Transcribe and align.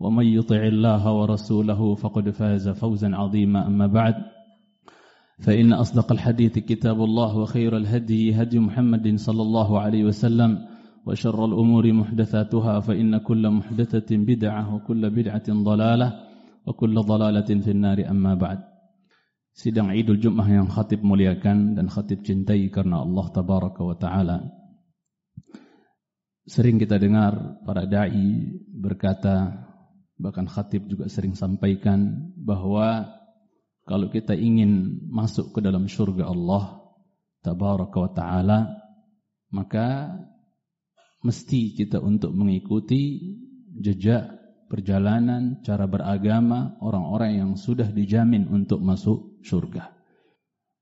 ومن 0.00 0.26
يطع 0.26 0.56
الله 0.56 1.12
ورسوله 1.12 1.94
فقد 1.94 2.30
فاز 2.30 2.68
فوزا 2.68 3.16
عظيما 3.16 3.66
أما 3.66 3.86
بعد 3.86 4.14
فإن 5.40 5.72
أصدق 5.72 6.12
الحديث 6.12 6.58
كتاب 6.58 7.04
الله 7.04 7.36
وخير 7.36 7.76
الهدي 7.76 8.34
هدي 8.34 8.58
محمد 8.58 9.16
صلى 9.16 9.42
الله 9.42 9.80
عليه 9.80 10.04
وسلم 10.04 10.58
وشر 11.06 11.44
الأمور 11.44 11.92
محدثاتها 11.92 12.80
فإن 12.80 13.18
كل 13.18 13.50
محدثة 13.50 14.16
بدعة 14.16 14.74
وكل 14.74 15.10
بدعة 15.10 15.48
ضلالة 15.48 16.08
وكل 16.66 16.94
ضلالة 16.94 17.60
في 17.60 17.70
النار 17.70 18.10
أما 18.10 18.34
بعد 18.34 18.60
Sidang 19.50 19.90
Idul 19.92 20.22
Jum'ah 20.22 20.46
yang 20.46 20.70
khatib 20.70 21.02
muliakan 21.02 21.74
dan 21.74 21.90
khatib 21.90 22.22
cintai 22.22 22.70
karena 22.70 23.02
Allah 23.02 23.26
Tabaraka 23.34 23.82
wa 23.82 23.98
Ta'ala. 23.98 24.38
Sering 26.46 26.78
kita 26.78 26.96
dengar 27.02 27.60
para 27.66 27.84
da'i 27.84 28.56
berkata, 28.70 29.69
bahkan 30.20 30.44
khatib 30.44 30.86
juga 30.86 31.08
sering 31.08 31.32
sampaikan 31.32 32.30
bahwa 32.36 33.08
kalau 33.88 34.12
kita 34.12 34.36
ingin 34.36 35.02
masuk 35.08 35.56
ke 35.56 35.64
dalam 35.64 35.88
surga 35.88 36.28
Allah 36.28 36.84
tabaraka 37.40 37.96
wa 37.96 38.10
taala 38.12 38.58
maka 39.50 40.14
mesti 41.24 41.74
kita 41.74 41.98
untuk 41.98 42.36
mengikuti 42.36 43.32
jejak 43.80 44.40
perjalanan 44.70 45.58
cara 45.66 45.90
beragama 45.90 46.78
orang-orang 46.78 47.42
yang 47.42 47.50
sudah 47.58 47.90
dijamin 47.90 48.46
untuk 48.46 48.78
masuk 48.78 49.42
surga. 49.42 49.90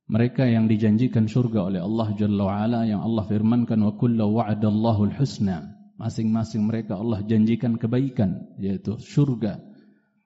Mereka 0.09 0.45
yang 0.49 0.69
dijanjikan 0.69 1.29
surga 1.29 1.69
oleh 1.73 1.81
Allah 1.85 2.09
Jalla 2.17 2.85
yang 2.85 3.01
Allah 3.05 3.25
firmankan 3.29 3.81
wa 3.81 3.93
kullu 3.97 4.41
wa'adallahu 4.41 5.13
al-husna. 5.13 5.78
Masing-masing 5.99 6.63
mereka 6.63 6.95
Allah 6.95 7.27
janjikan 7.27 7.75
kebaikan 7.75 8.55
yaitu 8.63 8.97
surga 9.03 9.59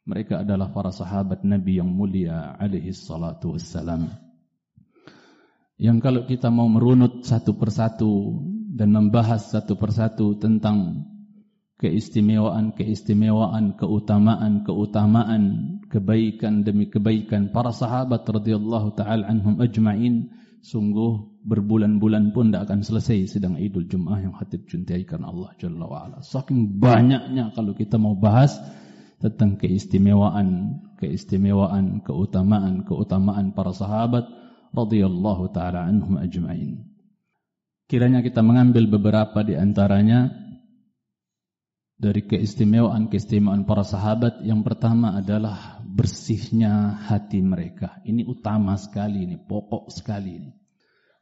mereka 0.03 0.42
adalah 0.42 0.75
para 0.75 0.91
sahabat 0.91 1.47
Nabi 1.47 1.78
yang 1.78 1.87
mulia 1.87 2.59
alaihi 2.59 2.91
salatu 2.91 3.55
wassalam. 3.55 4.11
Yang 5.78 5.98
kalau 6.03 6.23
kita 6.27 6.50
mau 6.50 6.67
merunut 6.67 7.23
satu 7.23 7.55
persatu 7.55 8.43
dan 8.75 8.91
membahas 8.91 9.50
satu 9.50 9.78
persatu 9.78 10.38
tentang 10.38 11.06
keistimewaan-keistimewaan, 11.82 13.75
keutamaan-keutamaan, 13.78 15.43
kebaikan 15.91 16.62
demi 16.62 16.87
kebaikan 16.87 17.50
para 17.50 17.75
sahabat 17.75 18.22
radhiyallahu 18.22 18.94
taala 18.94 19.27
anhum 19.27 19.59
ajmain, 19.59 20.31
sungguh 20.62 21.43
berbulan-bulan 21.43 22.31
pun 22.31 22.49
tidak 22.50 22.71
akan 22.71 22.81
selesai 22.87 23.39
sedang 23.39 23.59
Idul 23.59 23.91
Jumat 23.91 24.23
yang 24.23 24.34
khatib 24.39 24.71
cintai 24.71 25.03
karena 25.03 25.34
Allah 25.34 25.50
Jalla 25.59 25.87
wa 25.91 25.99
ala. 26.06 26.19
Saking 26.23 26.78
banyaknya 26.78 27.50
kalau 27.53 27.75
kita 27.75 27.99
mau 27.99 28.15
bahas 28.15 28.55
tentang 29.19 29.59
keistimewaan, 29.59 30.78
keistimewaan, 31.03 32.03
keutamaan, 32.06 32.87
keutamaan 32.87 33.55
para 33.55 33.75
sahabat 33.75 34.27
radhiyallahu 34.71 35.50
taala 35.50 35.87
anhum 35.87 36.19
ajmain. 36.19 36.87
Kiranya 37.91 38.25
kita 38.25 38.41
mengambil 38.41 38.89
beberapa 38.89 39.44
di 39.44 39.59
antaranya 39.59 40.41
dari 42.02 42.26
keistimewaan-keistimewaan 42.26 43.62
para 43.62 43.86
sahabat. 43.86 44.42
Yang 44.42 44.66
pertama 44.66 45.14
adalah 45.14 45.78
bersihnya 45.86 46.98
hati 47.06 47.38
mereka. 47.38 48.02
Ini 48.02 48.26
utama 48.26 48.74
sekali 48.74 49.22
ini, 49.22 49.38
pokok 49.38 49.86
sekali 49.94 50.42
ini. 50.42 50.50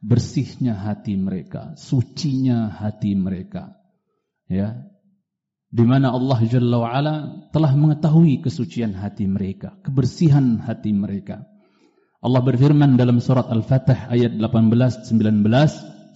Bersihnya 0.01 0.73
hati 0.73 1.13
mereka, 1.13 1.77
sucinya 1.77 2.73
hati 2.73 3.13
mereka. 3.13 3.77
Ya, 4.49 4.89
di 5.69 5.85
mana 5.85 6.11
Allah 6.11 6.41
Jalla 6.49 6.77
wa'ala 6.81 7.13
telah 7.53 7.71
mengetahui 7.77 8.41
kesucian 8.41 8.97
hati 8.97 9.29
mereka, 9.29 9.77
kebersihan 9.85 10.57
hati 10.57 10.91
mereka. 10.91 11.45
Allah 12.25 12.41
berfirman 12.41 12.97
dalam 12.97 13.21
surat 13.21 13.45
Al-Fatih 13.47 14.09
ayat 14.09 14.33
18-19, 14.35 15.45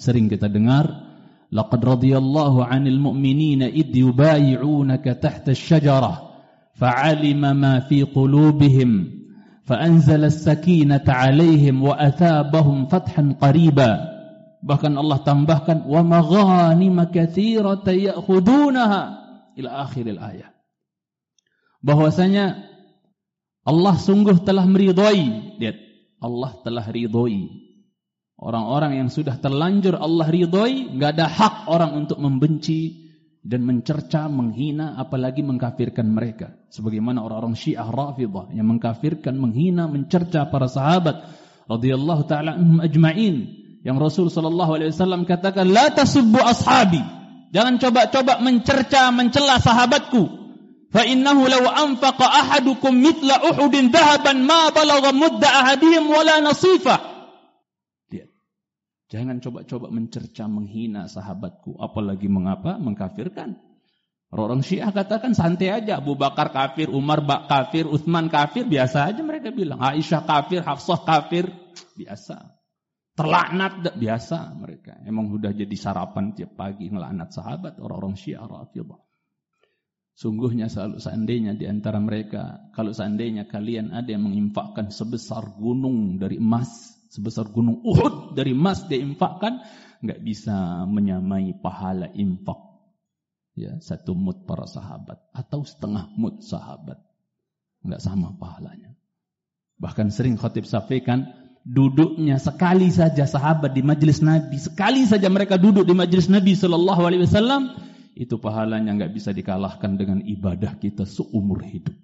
sering 0.02 0.26
kita 0.28 0.50
dengar, 0.50 1.05
Laqad 1.56 1.80
radiyallahu 1.80 2.68
'anil 2.68 3.00
mu'minina 3.00 3.72
id 3.72 3.96
yubayi'unaka 3.96 5.16
tahta 5.24 5.56
asy-syajarah 5.56 6.36
fa'alima 6.76 7.56
ma 7.56 7.80
fi 7.88 8.04
qulubihim 8.04 9.24
fa'anzala 9.64 10.28
as-sakinata 10.28 11.16
'alaihim 11.16 11.80
wa 11.80 11.96
athabahum 11.96 12.92
fathan 12.92 13.40
qariba. 13.40 14.12
Bahkan 14.66 15.00
Allah 15.00 15.24
tambahkan 15.24 15.88
wa 15.88 16.04
maghanima 16.04 17.08
katsiratan 17.08 18.04
ya'khudunaha 18.04 19.02
ila 19.56 19.70
akhiril 19.88 20.20
ayat. 20.20 20.52
Bahwasanya 21.80 22.66
Allah 23.66 23.96
sungguh 23.98 24.44
telah 24.46 24.68
meridhai, 24.68 25.58
lihat, 25.58 25.78
Allah 26.22 26.52
telah 26.62 26.86
ridhoi. 26.86 27.65
Orang-orang 28.36 29.00
yang 29.00 29.08
sudah 29.08 29.40
terlanjur 29.40 29.96
Allah 29.96 30.28
ridhoi, 30.28 30.92
enggak 30.92 31.16
ada 31.16 31.28
hak 31.32 31.72
orang 31.72 31.96
untuk 31.96 32.20
membenci 32.20 33.08
dan 33.46 33.64
mencerca, 33.64 34.28
menghina, 34.28 35.00
apalagi 35.00 35.40
mengkafirkan 35.40 36.04
mereka. 36.04 36.52
Sebagaimana 36.68 37.24
orang-orang 37.24 37.56
Syiah 37.56 37.88
Rafidhah 37.88 38.52
yang 38.52 38.68
mengkafirkan, 38.68 39.40
menghina, 39.40 39.88
mencerca 39.88 40.52
para 40.52 40.68
sahabat 40.68 41.16
radhiyallahu 41.72 42.28
taala 42.28 42.60
anhum 42.60 42.84
ajmain. 42.84 43.64
Yang 43.86 43.98
Rasul 44.02 44.28
sallallahu 44.34 44.72
alaihi 44.82 44.92
wasallam 44.92 45.24
katakan, 45.24 45.72
"La 45.72 45.94
tasubbu 45.94 46.42
ashabi." 46.42 47.00
Jangan 47.56 47.80
coba-coba 47.80 48.44
mencerca, 48.44 49.16
mencela 49.16 49.64
sahabatku. 49.64 50.28
Fa 50.92 51.08
innahu 51.08 51.48
law 51.48 51.72
anfaqa 51.72 52.28
ahadukum 52.28 53.00
mithla 53.00 53.48
Uhudin 53.48 53.96
dhahaban 53.96 54.44
ma 54.44 54.76
balagha 54.76 55.16
mudda 55.16 55.48
ahadihim 55.48 56.04
wala 56.12 56.44
nasifa. 56.44 57.15
Jangan 59.16 59.40
coba-coba 59.40 59.88
mencerca, 59.88 60.44
menghina 60.52 61.08
sahabatku, 61.08 61.80
apalagi 61.80 62.28
mengapa 62.28 62.76
mengkafirkan. 62.76 63.56
Orang 64.36 64.60
Syiah 64.60 64.92
katakan 64.92 65.32
santai 65.32 65.72
aja, 65.72 66.04
Abu 66.04 66.20
Bakar 66.20 66.52
kafir, 66.52 66.92
Umar 66.92 67.24
bak 67.24 67.48
kafir, 67.48 67.88
Utsman 67.88 68.28
kafir, 68.28 68.68
biasa 68.68 69.08
aja 69.08 69.24
mereka 69.24 69.56
bilang. 69.56 69.80
Aisyah 69.80 70.28
kafir, 70.28 70.60
Hafsah 70.60 71.00
kafir, 71.08 71.48
biasa. 71.96 72.44
Terlaknat 73.16 73.96
biasa 73.96 74.52
mereka. 74.60 75.00
Emang 75.08 75.32
sudah 75.32 75.56
jadi 75.56 75.72
sarapan 75.80 76.36
tiap 76.36 76.60
pagi 76.60 76.92
ngelaknat 76.92 77.32
sahabat 77.32 77.80
orang-orang 77.80 78.20
Syiah 78.20 78.44
Rafidhah. 78.44 79.00
Sungguhnya 80.16 80.68
selalu 80.68 81.00
seandainya 81.00 81.56
di 81.56 81.68
antara 81.68 82.04
mereka, 82.04 82.72
kalau 82.76 82.92
seandainya 82.92 83.48
kalian 83.48 83.96
ada 83.96 84.12
yang 84.12 84.28
menginfakkan 84.28 84.92
sebesar 84.92 85.56
gunung 85.56 86.20
dari 86.20 86.40
emas, 86.40 86.95
sebesar 87.16 87.48
gunung 87.48 87.80
Uhud 87.80 88.36
dari 88.36 88.52
emas 88.52 88.84
dia 88.92 89.00
infakkan, 89.00 89.64
nggak 90.04 90.20
bisa 90.20 90.84
menyamai 90.84 91.56
pahala 91.64 92.12
infak. 92.12 92.60
Ya, 93.56 93.80
satu 93.80 94.12
mut 94.12 94.44
para 94.44 94.68
sahabat 94.68 95.32
atau 95.32 95.64
setengah 95.64 96.12
mut 96.20 96.44
sahabat. 96.44 97.00
Nggak 97.88 98.04
sama 98.04 98.36
pahalanya. 98.36 98.92
Bahkan 99.80 100.12
sering 100.12 100.36
khatib 100.36 100.68
sampaikan, 100.68 101.32
duduknya 101.64 102.36
sekali 102.36 102.92
saja 102.92 103.24
sahabat 103.24 103.72
di 103.72 103.80
majelis 103.80 104.20
Nabi, 104.20 104.60
sekali 104.60 105.08
saja 105.08 105.32
mereka 105.32 105.56
duduk 105.56 105.88
di 105.88 105.96
majelis 105.96 106.28
Nabi 106.28 106.52
Shallallahu 106.52 107.02
Alaihi 107.08 107.24
Wasallam, 107.24 107.72
itu 108.16 108.36
pahalanya 108.40 108.92
nggak 108.96 109.12
bisa 109.16 109.32
dikalahkan 109.32 109.96
dengan 109.96 110.20
ibadah 110.24 110.76
kita 110.76 111.08
seumur 111.08 111.64
hidup. 111.64 111.96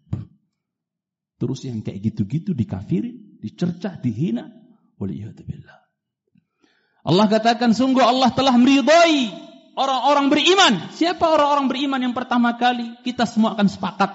Terus 1.39 1.65
yang 1.65 1.81
kayak 1.81 1.99
gitu-gitu 2.05 2.53
dikafirin, 2.53 3.41
dicercah, 3.41 3.97
dihina. 3.97 4.60
Waliyahzubillah. 5.01 5.77
Allah 7.01 7.25
katakan 7.25 7.73
sungguh 7.73 8.05
Allah 8.05 8.29
telah 8.29 8.53
meridhai 8.53 9.33
orang-orang 9.73 10.29
beriman. 10.29 10.73
Siapa 10.93 11.25
orang-orang 11.25 11.65
beriman 11.65 11.99
yang 12.05 12.13
pertama 12.13 12.53
kali? 12.61 12.93
Kita 13.01 13.25
semua 13.25 13.57
akan 13.57 13.65
sepakat 13.65 14.11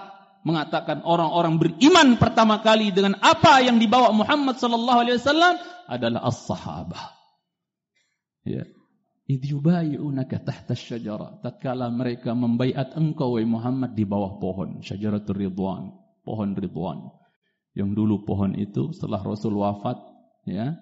mengatakan 0.47 1.03
orang-orang 1.03 1.59
beriman 1.59 2.15
pertama 2.23 2.62
kali 2.62 2.94
dengan 2.94 3.19
apa 3.19 3.59
yang 3.67 3.83
dibawa 3.83 4.15
Muhammad 4.15 4.62
sallallahu 4.62 4.99
alaihi 5.03 5.19
wasallam 5.19 5.59
adalah 5.91 6.23
as-sahabah. 6.31 7.05
Ya. 8.47 8.62
Idh 9.27 9.59
yubayi'unaka 9.59 10.47
tahta 10.47 10.79
syajara. 10.79 11.43
Tatkala 11.43 11.91
mereka 11.91 12.31
membaiat 12.38 12.94
engkau 12.94 13.35
wahai 13.35 13.43
Muhammad 13.43 13.99
di 13.99 14.06
bawah 14.06 14.38
pohon, 14.38 14.87
syajaratul 14.87 15.35
ridwan, 15.35 15.99
pohon 16.23 16.55
ridwan. 16.55 17.11
Yang 17.75 17.91
dulu 17.99 18.23
pohon 18.23 18.55
itu 18.55 18.94
setelah 18.94 19.19
Rasul 19.27 19.59
wafat, 19.59 19.99
ya, 20.46 20.78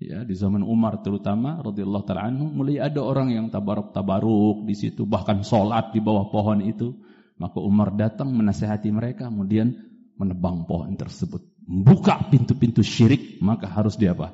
ya 0.00 0.24
di 0.24 0.34
zaman 0.34 0.64
Umar 0.64 1.04
terutama 1.04 1.60
radhiyallahu 1.60 2.04
taala 2.08 2.32
mulai 2.32 2.80
ada 2.80 3.04
orang 3.04 3.32
yang 3.32 3.46
tabaruk 3.52 3.92
tabaruk 3.92 4.64
di 4.64 4.74
situ 4.74 5.04
bahkan 5.04 5.44
salat 5.44 5.92
di 5.92 6.00
bawah 6.00 6.32
pohon 6.32 6.64
itu. 6.64 6.96
Maka 7.36 7.60
Umar 7.60 7.92
datang 7.92 8.32
menasihati 8.32 8.88
mereka 8.88 9.28
kemudian 9.28 9.76
menebang 10.16 10.64
pohon 10.64 10.96
tersebut. 10.96 11.44
Membuka 11.68 12.16
pintu-pintu 12.32 12.80
syirik 12.80 13.44
maka 13.44 13.68
harus 13.68 14.00
dia 14.00 14.16
apa? 14.16 14.32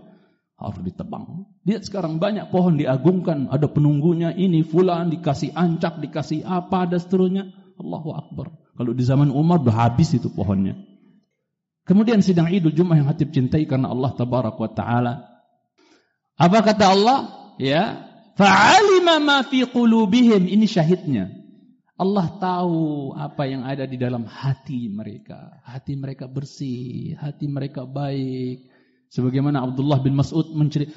Harus 0.55 0.87
ditebang. 0.87 1.50
Lihat 1.67 1.82
sekarang 1.91 2.23
banyak 2.23 2.55
pohon 2.55 2.79
diagungkan. 2.79 3.50
Ada 3.50 3.67
penunggunya 3.67 4.31
ini 4.31 4.62
fulan 4.62 5.11
dikasih 5.11 5.50
ancak 5.50 5.99
dikasih 5.99 6.47
apa 6.47 6.87
dan 6.87 7.03
seterusnya. 7.03 7.44
Allahu 7.75 8.15
Akbar. 8.15 8.55
Kalau 8.79 8.94
di 8.94 9.03
zaman 9.03 9.35
Umar 9.35 9.58
sudah 9.58 9.75
habis 9.91 10.15
itu 10.15 10.31
pohonnya 10.31 10.79
kemudian 11.84 12.23
sidang 12.23 12.50
Idul 12.50 12.75
Jumat 12.75 13.02
yang 13.02 13.08
hatib 13.11 13.31
cintai 13.31 13.67
karena 13.67 13.90
Allah 13.90 14.11
tabarak 14.14 14.58
wa 14.58 14.70
taala 14.70 15.32
apa 16.43 16.58
kata 16.64 16.84
Allah? 16.90 17.19
Ya, 17.61 18.08
fa'alima 18.34 19.20
ma 19.20 19.46
fi 19.46 19.62
qulubihim. 19.69 20.49
Ini 20.49 20.67
syahidnya. 20.67 21.31
Allah 22.00 22.26
tahu 22.40 23.14
apa 23.14 23.46
yang 23.46 23.62
ada 23.62 23.87
di 23.87 23.94
dalam 23.94 24.26
hati 24.26 24.90
mereka. 24.90 25.62
Hati 25.62 25.94
mereka 25.94 26.26
bersih, 26.26 27.14
hati 27.20 27.46
mereka 27.46 27.87
baik. 27.87 28.67
Sebagaimana 29.12 29.61
Abdullah 29.62 30.00
bin 30.00 30.17
Mas'ud 30.17 30.50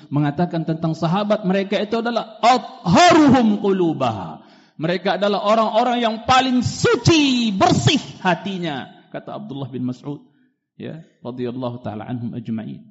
mengatakan 0.07 0.63
tentang 0.63 0.95
sahabat 0.95 1.43
mereka 1.43 1.77
itu 1.77 1.99
adalah 1.99 2.39
atharuhum 2.39 3.59
qulubah. 3.59 4.41
Mereka 4.79 5.19
adalah 5.19 5.45
orang-orang 5.45 5.99
yang 5.99 6.15
paling 6.23 6.63
suci, 6.63 7.53
bersih 7.53 7.99
hatinya, 8.23 8.87
kata 9.11 9.35
Abdullah 9.35 9.67
bin 9.67 9.85
Mas'ud. 9.85 10.34
Ya, 10.75 11.07
radhiyallahu 11.23 11.79
taala 11.87 12.03
anhum 12.03 12.35
ajma'in. 12.35 12.83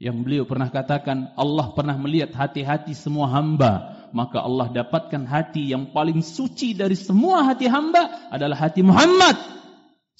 Yang 0.00 0.16
beliau 0.24 0.44
pernah 0.48 0.68
katakan 0.68 1.32
Allah 1.36 1.72
pernah 1.76 1.96
melihat 1.96 2.32
hati-hati 2.32 2.92
semua 2.96 3.28
hamba. 3.32 4.00
Maka 4.12 4.42
Allah 4.42 4.72
dapatkan 4.72 5.28
hati 5.28 5.70
yang 5.72 5.92
paling 5.92 6.20
suci 6.24 6.74
dari 6.74 6.96
semua 6.96 7.46
hati 7.46 7.70
hamba 7.70 8.32
adalah 8.32 8.58
hati 8.58 8.82
Muhammad 8.84 9.36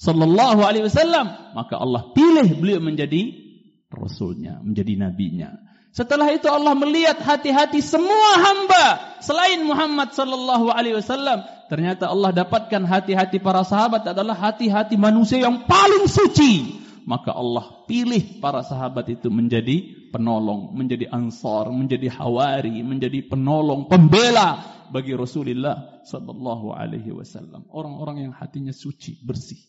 sallallahu 0.01 0.61
alaihi 0.65 0.85
wasallam. 0.85 1.29
Maka 1.57 1.77
Allah 1.77 2.09
pilih 2.13 2.57
beliau 2.57 2.81
menjadi 2.81 3.37
rasulnya 3.91 4.61
menjadi 4.63 4.97
nabinya. 4.97 5.49
Setelah 5.91 6.31
itu 6.31 6.47
Allah 6.47 6.71
melihat 6.71 7.19
hati-hati 7.19 7.83
semua 7.83 8.39
hamba 8.39 8.85
selain 9.19 9.59
Muhammad 9.67 10.15
sallallahu 10.15 10.71
alaihi 10.71 10.97
wasallam. 10.97 11.43
Ternyata 11.67 12.07
Allah 12.07 12.31
dapatkan 12.31 12.81
hati-hati 12.87 13.43
para 13.43 13.61
sahabat 13.67 14.07
adalah 14.07 14.33
hati-hati 14.33 14.95
manusia 14.95 15.43
yang 15.43 15.67
paling 15.67 16.07
suci 16.07 16.81
maka 17.05 17.33
Allah 17.33 17.85
pilih 17.89 18.41
para 18.43 18.61
sahabat 18.65 19.09
itu 19.09 19.27
menjadi 19.33 20.09
penolong, 20.11 20.75
menjadi 20.75 21.09
ansar, 21.09 21.69
menjadi 21.71 22.11
hawari, 22.13 22.83
menjadi 22.83 23.25
penolong, 23.25 23.87
pembela 23.87 24.61
bagi 24.91 25.15
Rasulullah 25.15 26.03
sallallahu 26.03 26.75
alaihi 26.75 27.15
wasallam. 27.15 27.65
Orang-orang 27.71 28.29
yang 28.29 28.33
hatinya 28.35 28.75
suci, 28.75 29.21
bersih. 29.23 29.59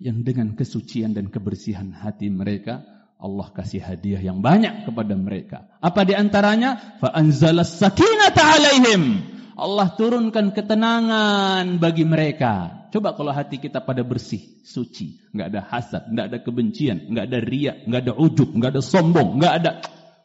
Yang 0.00 0.32
dengan 0.32 0.48
kesucian 0.56 1.12
dan 1.12 1.28
kebersihan 1.28 1.92
hati 1.92 2.32
mereka 2.32 2.80
Allah 3.20 3.52
kasih 3.52 3.84
hadiah 3.84 4.20
yang 4.20 4.40
banyak 4.40 4.88
kepada 4.88 5.12
mereka. 5.12 5.68
Apa 5.84 6.08
di 6.08 6.16
antaranya? 6.16 6.96
Fa 6.96 7.12
anzalas 7.12 7.76
sakinata 7.76 8.40
alaihim. 8.40 9.02
Allah 9.60 9.92
turunkan 9.92 10.56
ketenangan 10.56 11.76
bagi 11.76 12.08
mereka. 12.08 12.79
Coba 12.90 13.14
kalau 13.14 13.30
hati 13.30 13.62
kita 13.62 13.80
pada 13.80 14.02
bersih, 14.02 14.60
suci, 14.66 15.22
nggak 15.30 15.48
ada 15.54 15.60
hasad, 15.62 16.10
nggak 16.10 16.26
ada 16.26 16.38
kebencian, 16.42 17.06
nggak 17.10 17.24
ada 17.30 17.38
riak, 17.38 17.76
nggak 17.86 18.00
ada 18.06 18.14
ujub, 18.18 18.50
nggak 18.50 18.70
ada 18.76 18.82
sombong, 18.82 19.38
nggak 19.38 19.54
ada 19.62 19.70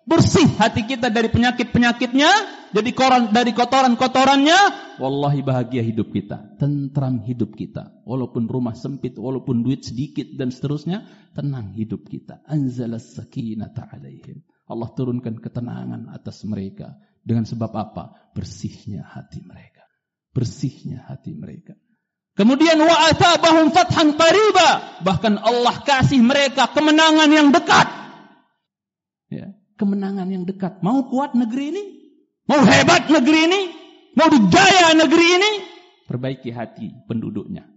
bersih 0.05 0.45
hati 0.61 0.85
kita 0.85 1.09
dari 1.09 1.33
penyakit-penyakitnya, 1.33 2.29
jadi 2.71 2.89
koran 2.93 3.33
dari 3.33 3.51
kotoran-kotorannya, 3.57 4.59
wallahi 5.01 5.41
bahagia 5.41 5.81
hidup 5.81 6.13
kita, 6.13 6.55
tentram 6.61 7.25
hidup 7.25 7.57
kita. 7.57 8.05
Walaupun 8.05 8.45
rumah 8.45 8.77
sempit, 8.77 9.17
walaupun 9.17 9.65
duit 9.65 9.81
sedikit 9.81 10.29
dan 10.37 10.53
seterusnya, 10.53 11.03
tenang 11.33 11.73
hidup 11.73 12.05
kita. 12.05 12.45
Anzalas 12.45 13.17
sakinata 13.17 13.89
alaihim. 13.89 14.45
Allah 14.69 14.89
turunkan 14.93 15.41
ketenangan 15.41 16.13
atas 16.13 16.45
mereka. 16.45 16.97
Dengan 17.25 17.45
sebab 17.49 17.73
apa? 17.73 18.33
Bersihnya 18.37 19.01
hati 19.01 19.41
mereka. 19.41 19.81
Bersihnya 20.29 21.05
hati 21.09 21.33
mereka. 21.33 21.73
Kemudian 22.35 22.75
wa 22.83 22.95
atabahum 23.07 23.71
fathan 23.71 24.19
qariba, 24.19 24.99
bahkan 25.07 25.39
Allah 25.39 25.79
kasih 25.87 26.19
mereka 26.19 26.67
kemenangan 26.67 27.31
yang 27.31 27.47
dekat. 27.55 27.87
Ya, 29.31 29.55
kemenangan 29.79 30.27
yang 30.27 30.43
dekat. 30.43 30.83
Mau 30.83 31.07
kuat 31.07 31.31
negeri 31.31 31.71
ini? 31.71 31.83
Mau 32.51 32.59
hebat 32.59 33.07
negeri 33.07 33.39
ini? 33.47 33.61
Mau 34.19 34.27
dijaya 34.27 34.91
negeri 34.99 35.27
ini? 35.39 35.51
Perbaiki 36.11 36.51
hati 36.51 36.91
penduduknya. 37.07 37.71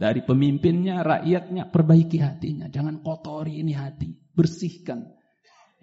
Dari 0.00 0.24
pemimpinnya, 0.24 1.04
rakyatnya, 1.04 1.68
perbaiki 1.68 2.16
hatinya. 2.16 2.72
Jangan 2.72 3.04
kotori 3.04 3.60
ini 3.60 3.76
hati. 3.76 4.08
Bersihkan. 4.32 5.04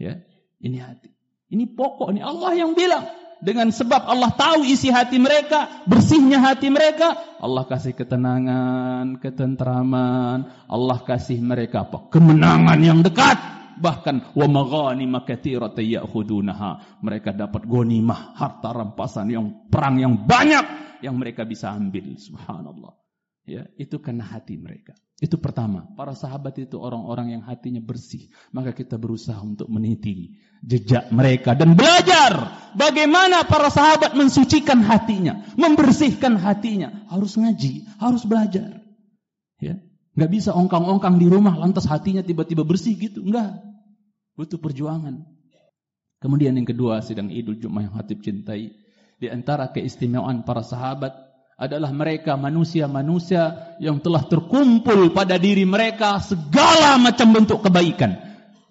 Ya, 0.02 0.18
ini 0.60 0.82
hati. 0.82 1.14
Ini 1.50 1.78
pokok 1.78 2.10
ini 2.14 2.26
Allah 2.26 2.58
yang 2.58 2.74
bilang 2.74 3.06
dengan 3.40 3.72
sebab 3.72 4.04
Allah 4.04 4.36
tahu 4.36 4.68
isi 4.68 4.92
hati 4.92 5.16
mereka, 5.16 5.84
bersihnya 5.88 6.44
hati 6.44 6.68
mereka, 6.68 7.40
Allah 7.40 7.64
kasih 7.64 7.96
ketenangan, 7.96 9.20
ketentraman, 9.24 10.68
Allah 10.68 11.00
kasih 11.08 11.40
mereka 11.40 11.88
apa? 11.88 12.12
Kemenangan 12.12 12.80
yang 12.84 13.00
dekat. 13.00 13.40
Bahkan 13.80 14.36
wa 14.36 14.48
maghanima 14.52 15.24
katsiratan 15.24 15.88
ya'khudunaha. 15.88 17.00
Mereka 17.00 17.32
dapat 17.32 17.64
ghanimah, 17.64 18.36
harta 18.36 18.76
rampasan 18.76 19.32
yang 19.32 19.72
perang 19.72 19.96
yang 19.96 20.28
banyak 20.28 21.00
yang 21.00 21.16
mereka 21.16 21.48
bisa 21.48 21.72
ambil. 21.72 22.20
Subhanallah. 22.20 23.00
Ya, 23.48 23.66
itu 23.80 24.04
karena 24.04 24.28
hati 24.28 24.60
mereka. 24.60 24.94
Itu 25.20 25.36
pertama, 25.36 25.84
para 26.00 26.16
sahabat 26.16 26.56
itu 26.64 26.80
orang-orang 26.80 27.36
yang 27.36 27.44
hatinya 27.44 27.84
bersih. 27.84 28.32
Maka 28.56 28.72
kita 28.72 28.96
berusaha 28.96 29.36
untuk 29.44 29.68
meniti 29.68 30.40
jejak 30.64 31.12
mereka 31.12 31.56
dan 31.60 31.76
belajar 31.76 32.56
bagaimana 32.72 33.44
para 33.44 33.68
sahabat 33.68 34.16
mensucikan 34.16 34.80
hatinya, 34.80 35.44
membersihkan 35.60 36.40
hatinya. 36.40 37.04
Harus 37.12 37.36
ngaji, 37.36 37.84
harus 38.00 38.24
belajar. 38.24 38.80
Ya, 39.60 39.76
nggak 40.16 40.32
bisa 40.32 40.56
ongkang-ongkang 40.56 41.20
di 41.20 41.28
rumah 41.28 41.52
lantas 41.60 41.84
hatinya 41.84 42.24
tiba-tiba 42.24 42.64
bersih 42.64 42.96
gitu, 42.96 43.20
enggak. 43.20 43.60
Butuh 44.40 44.56
perjuangan. 44.56 45.20
Kemudian 46.24 46.56
yang 46.56 46.68
kedua 46.68 47.04
sidang 47.04 47.28
Idul 47.28 47.60
Jumat 47.60 47.92
yang 47.92 47.96
hatib 48.00 48.24
cintai 48.24 48.72
di 49.20 49.28
antara 49.28 49.68
keistimewaan 49.76 50.48
para 50.48 50.64
sahabat 50.64 51.29
adalah 51.60 51.92
mereka 51.92 52.40
manusia-manusia 52.40 53.76
yang 53.84 54.00
telah 54.00 54.24
terkumpul 54.24 55.12
pada 55.12 55.36
diri 55.36 55.68
mereka 55.68 56.24
segala 56.24 56.96
macam 56.96 57.36
bentuk 57.36 57.60
kebaikan. 57.68 58.16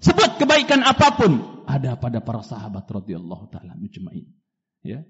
Sebut 0.00 0.40
kebaikan 0.40 0.80
apapun, 0.80 1.62
ada 1.68 2.00
pada 2.00 2.24
para 2.24 2.40
sahabat 2.40 2.88
radhiyallahu 2.88 3.52
taala 3.52 3.76
mujmain. 3.76 4.24
Ya. 4.80 5.04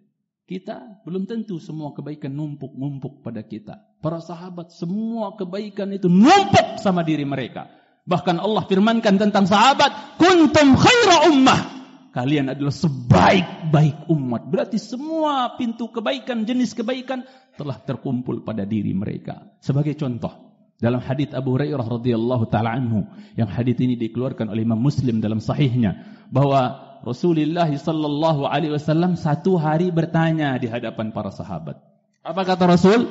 Kita 0.49 1.05
belum 1.05 1.29
tentu 1.29 1.61
semua 1.61 1.93
kebaikan 1.93 2.33
numpuk-numpuk 2.33 3.21
pada 3.21 3.45
kita. 3.45 3.85
Para 4.01 4.19
sahabat 4.19 4.73
semua 4.75 5.37
kebaikan 5.37 5.93
itu 5.93 6.09
numpuk 6.09 6.81
sama 6.81 7.05
diri 7.05 7.29
mereka. 7.29 7.69
Bahkan 8.09 8.41
Allah 8.41 8.65
firmankan 8.65 9.21
tentang 9.21 9.45
sahabat, 9.45 10.17
"Kuntum 10.17 10.73
khaira 10.73 11.29
ummah." 11.29 11.78
Kalian 12.19 12.51
adalah 12.51 12.75
sebaik-baik 12.75 14.11
umat. 14.11 14.51
Berarti 14.51 14.75
semua 14.75 15.55
pintu 15.55 15.87
kebaikan, 15.87 16.43
jenis 16.43 16.75
kebaikan 16.75 17.23
telah 17.55 17.79
terkumpul 17.79 18.43
pada 18.43 18.67
diri 18.67 18.91
mereka. 18.91 19.55
Sebagai 19.63 19.95
contoh, 19.95 20.35
dalam 20.83 20.99
hadis 20.99 21.31
Abu 21.31 21.55
Hurairah 21.55 21.87
radhiyallahu 21.87 22.51
taala 22.51 22.75
anhu, 22.75 23.07
yang 23.39 23.47
hadis 23.47 23.79
ini 23.79 23.95
dikeluarkan 23.95 24.51
oleh 24.51 24.67
Imam 24.67 24.83
Muslim 24.83 25.23
dalam 25.23 25.39
sahihnya, 25.39 26.27
bahwa 26.35 26.99
Rasulullah 27.07 27.71
sallallahu 27.71 28.51
alaihi 28.51 28.75
wasallam 28.75 29.15
satu 29.15 29.55
hari 29.55 29.95
bertanya 29.95 30.59
di 30.59 30.67
hadapan 30.67 31.15
para 31.15 31.31
sahabat. 31.31 31.79
Apa 32.27 32.43
kata 32.43 32.67
Rasul? 32.67 33.07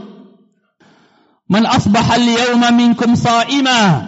Man 1.48 1.64
asbaha 1.64 2.20
al-yawma 2.20 2.76
minkum 2.76 3.16
sa'ima? 3.16 4.04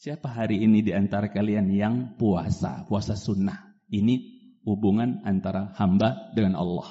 Siapa 0.00 0.32
hari 0.32 0.64
ini 0.64 0.80
di 0.80 0.96
antara 0.96 1.28
kalian 1.28 1.68
yang 1.68 2.16
puasa, 2.16 2.88
puasa 2.88 3.12
sunnah? 3.12 3.69
Ini 3.90 4.14
hubungan 4.62 5.26
antara 5.26 5.74
hamba 5.74 6.30
dengan 6.32 6.54
Allah. 6.54 6.86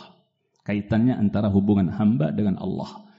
Kaitannya 0.67 1.15
antara 1.15 1.47
hubungan 1.49 1.89
hamba 1.89 2.29
dengan 2.35 2.59
Allah. 2.59 3.09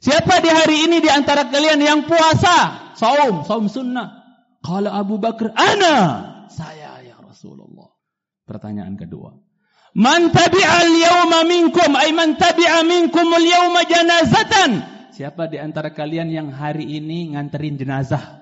Siapa 0.00 0.40
di 0.40 0.48
hari 0.48 0.76
ini 0.88 0.96
di 1.04 1.10
antara 1.12 1.48
kalian 1.48 1.80
yang 1.80 2.00
puasa? 2.08 2.92
Saum, 2.96 3.44
saum 3.44 3.66
sunnah. 3.68 4.20
Kalau 4.60 4.92
Abu 4.92 5.16
Bakar, 5.16 5.52
ana. 5.56 5.96
Saya 6.52 7.00
ya 7.04 7.16
Rasulullah. 7.20 7.88
Pertanyaan 8.44 8.96
kedua. 8.96 9.36
Man 9.96 10.30
tabi'al 10.30 10.92
yawma 10.94 11.42
minkum 11.50 11.90
ay 11.98 12.14
man 12.14 12.38
tabi'a 12.38 12.86
minkum 12.86 13.26
al 13.26 13.42
yawma 13.42 13.82
janazatan. 13.84 14.70
Siapa 15.10 15.50
di 15.50 15.58
antara 15.58 15.90
kalian 15.90 16.30
yang 16.30 16.48
hari 16.54 16.86
ini 16.86 17.34
nganterin 17.34 17.76
jenazah? 17.76 18.39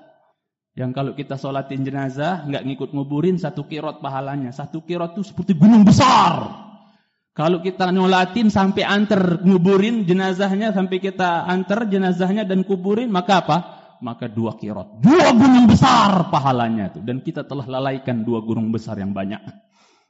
Yang 0.77 0.91
kalau 0.95 1.11
kita 1.17 1.35
sholatin 1.35 1.81
jenazah 1.81 2.45
nggak 2.45 2.63
ngikut 2.65 2.89
nguburin 2.93 3.41
satu 3.41 3.65
kirot 3.65 3.99
pahalanya. 3.99 4.53
Satu 4.53 4.85
kirot 4.85 5.17
itu 5.17 5.33
seperti 5.33 5.57
gunung 5.57 5.81
besar. 5.81 6.67
Kalau 7.33 7.63
kita 7.63 7.87
nyolatin 7.95 8.51
sampai 8.51 8.83
antar 8.83 9.39
nguburin 9.41 10.03
jenazahnya 10.03 10.75
sampai 10.75 10.99
kita 10.99 11.47
antar 11.47 11.87
jenazahnya 11.87 12.43
dan 12.43 12.67
kuburin 12.67 13.07
maka 13.07 13.39
apa? 13.39 13.57
Maka 13.99 14.31
dua 14.31 14.55
kirot, 14.55 15.03
dua 15.03 15.35
gunung 15.35 15.67
besar 15.67 16.31
pahalanya 16.31 16.95
itu 16.95 17.03
dan 17.03 17.19
kita 17.19 17.43
telah 17.43 17.67
lalaikan 17.67 18.23
dua 18.23 18.39
gunung 18.43 18.71
besar 18.71 18.95
yang 18.99 19.11
banyak. 19.11 19.39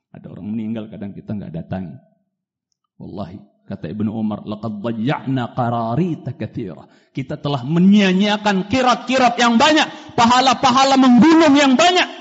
Ada 0.09 0.25
orang 0.29 0.57
meninggal 0.57 0.89
kadang 0.89 1.13
kita 1.13 1.33
nggak 1.37 1.53
datang. 1.53 1.97
Wallahi 2.97 3.41
kata 3.69 3.85
Ibnu 3.93 4.09
Umar, 4.09 4.41
laqad 4.41 4.81
dhayya'na 4.81 5.53
qararita 5.53 6.33
katsira. 6.33 6.89
Kita 7.13 7.37
telah 7.37 7.61
menyia-nyiakan 7.61 8.65
kirat-kirat 8.65 9.37
yang 9.37 9.61
banyak, 9.61 10.17
pahala-pahala 10.17 10.97
menggunung 10.97 11.53
yang 11.53 11.77
banyak 11.77 12.19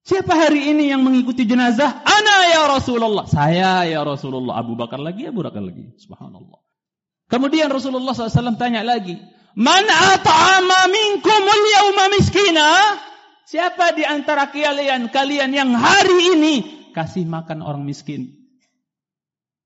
Siapa 0.00 0.32
hari 0.32 0.72
ini 0.72 0.88
yang 0.88 1.04
mengikuti 1.04 1.44
jenazah? 1.44 2.00
Ana 2.02 2.36
ya 2.48 2.62
Rasulullah. 2.66 3.28
Saya 3.28 3.84
ya 3.84 4.00
Rasulullah. 4.00 4.56
Abu 4.56 4.72
Bakar 4.74 4.96
lagi, 4.96 5.28
Abu 5.28 5.44
Bakar 5.44 5.60
lagi. 5.60 5.92
Subhanallah. 6.00 6.58
Kemudian 7.30 7.70
Rasulullah 7.70 8.16
SAW 8.16 8.58
tanya 8.58 8.82
lagi. 8.82 9.14
Man 9.54 9.86
at'ama 9.86 10.88
minkumul 10.88 11.64
yawma 11.78 12.04
miskina? 12.16 12.70
Siapa 13.44 13.92
di 13.94 14.06
antara 14.06 14.48
kalian, 14.50 15.10
kalian 15.14 15.50
yang 15.52 15.70
hari 15.74 16.38
ini 16.38 16.54
kasih 16.96 17.26
makan 17.28 17.60
orang 17.60 17.84
miskin? 17.84 18.39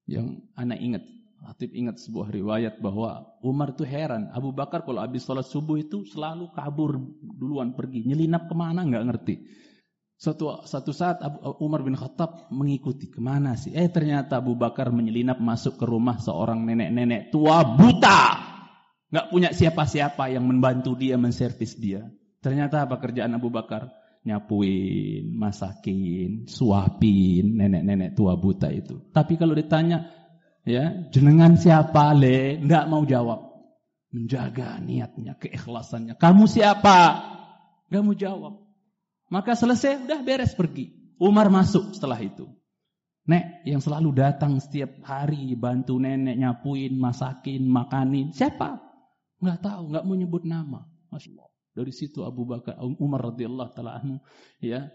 Yang 0.04 0.44
anak 0.54 0.78
ingat. 0.80 1.04
Hatib 1.44 1.76
ingat 1.76 2.00
sebuah 2.00 2.32
riwayat 2.32 2.80
bahwa 2.80 3.37
Umar 3.44 3.76
itu 3.76 3.84
heran. 3.84 4.32
Abu 4.32 4.56
Bakar 4.56 4.80
kalau 4.80 5.04
habis 5.04 5.28
sholat 5.28 5.44
subuh 5.44 5.76
itu 5.76 6.08
selalu 6.08 6.49
kabur 6.56 6.96
duluan 7.20 7.76
pergi. 7.76 8.08
Nyelinap 8.08 8.49
ke 8.49 8.56
mana 8.56 8.80
nggak 8.80 9.04
ngerti. 9.12 9.34
Suatu, 10.16 10.64
satu 10.64 10.96
saat 10.96 11.20
Abu, 11.20 11.44
Umar 11.61 11.84
bin 11.84 12.00
Khattab 12.00 12.49
mengikuti 12.49 13.12
ke 13.12 13.20
mana 13.20 13.61
sih? 13.61 13.76
Eh 13.76 13.92
ternyata 13.92 14.40
Abu 14.40 14.56
Bakar 14.56 14.88
menyelinap 14.88 15.37
masuk 15.37 15.76
ke 15.76 15.84
rumah 15.84 16.16
seorang 16.16 16.64
nenek-nenek 16.64 17.28
tua 17.28 17.61
buta. 17.76 18.23
Nggak 19.12 19.26
punya 19.28 19.50
siapa-siapa 19.52 20.32
yang 20.32 20.49
membantu 20.49 20.96
dia, 20.96 21.20
menservis 21.20 21.76
dia. 21.76 22.08
Ternyata 22.40 22.88
apa 22.88 22.96
kerjaan 22.96 23.37
Abu 23.37 23.52
Bakar? 23.52 24.03
Nyapuin, 24.24 25.36
masakin, 25.36 26.48
suapin 26.48 27.60
nenek-nenek 27.60 28.16
tua 28.16 28.40
buta 28.40 28.72
itu. 28.72 29.12
Tapi 29.12 29.36
kalau 29.36 29.52
ditanya, 29.52 30.08
ya 30.64 31.12
jenengan 31.12 31.60
siapa 31.60 32.16
le? 32.16 32.56
Nggak 32.64 32.84
mau 32.88 33.04
jawab. 33.04 33.52
Menjaga 34.16 34.80
niatnya, 34.80 35.36
keikhlasannya. 35.36 36.16
Kamu 36.16 36.48
siapa? 36.48 36.98
Nggak 37.92 38.02
mau 38.02 38.16
jawab. 38.16 38.54
Maka 39.28 39.52
selesai, 39.52 40.08
udah 40.08 40.20
beres 40.24 40.56
pergi. 40.56 40.88
Umar 41.20 41.52
masuk 41.52 41.92
setelah 41.92 42.16
itu. 42.24 42.48
Nek 43.24 43.64
yang 43.64 43.80
selalu 43.80 44.12
datang 44.12 44.60
setiap 44.60 45.00
hari 45.04 45.56
bantu 45.56 45.96
nenek 45.96 46.36
nyapuin, 46.36 46.92
masakin, 46.96 47.64
makanin. 47.64 48.32
Siapa? 48.36 48.80
Nggak 49.40 49.58
tahu, 49.64 49.82
nggak 49.92 50.04
mau 50.04 50.16
nyebut 50.16 50.44
nama. 50.44 50.84
Masya 51.08 51.32
Allah. 51.32 51.53
Dari 51.74 51.90
situ 51.90 52.22
Abu 52.22 52.46
Bakar 52.46 52.78
Umar 52.78 53.34
radhiyallahu 53.34 53.70
taala 53.74 53.98
anhu 53.98 54.22
ya 54.62 54.94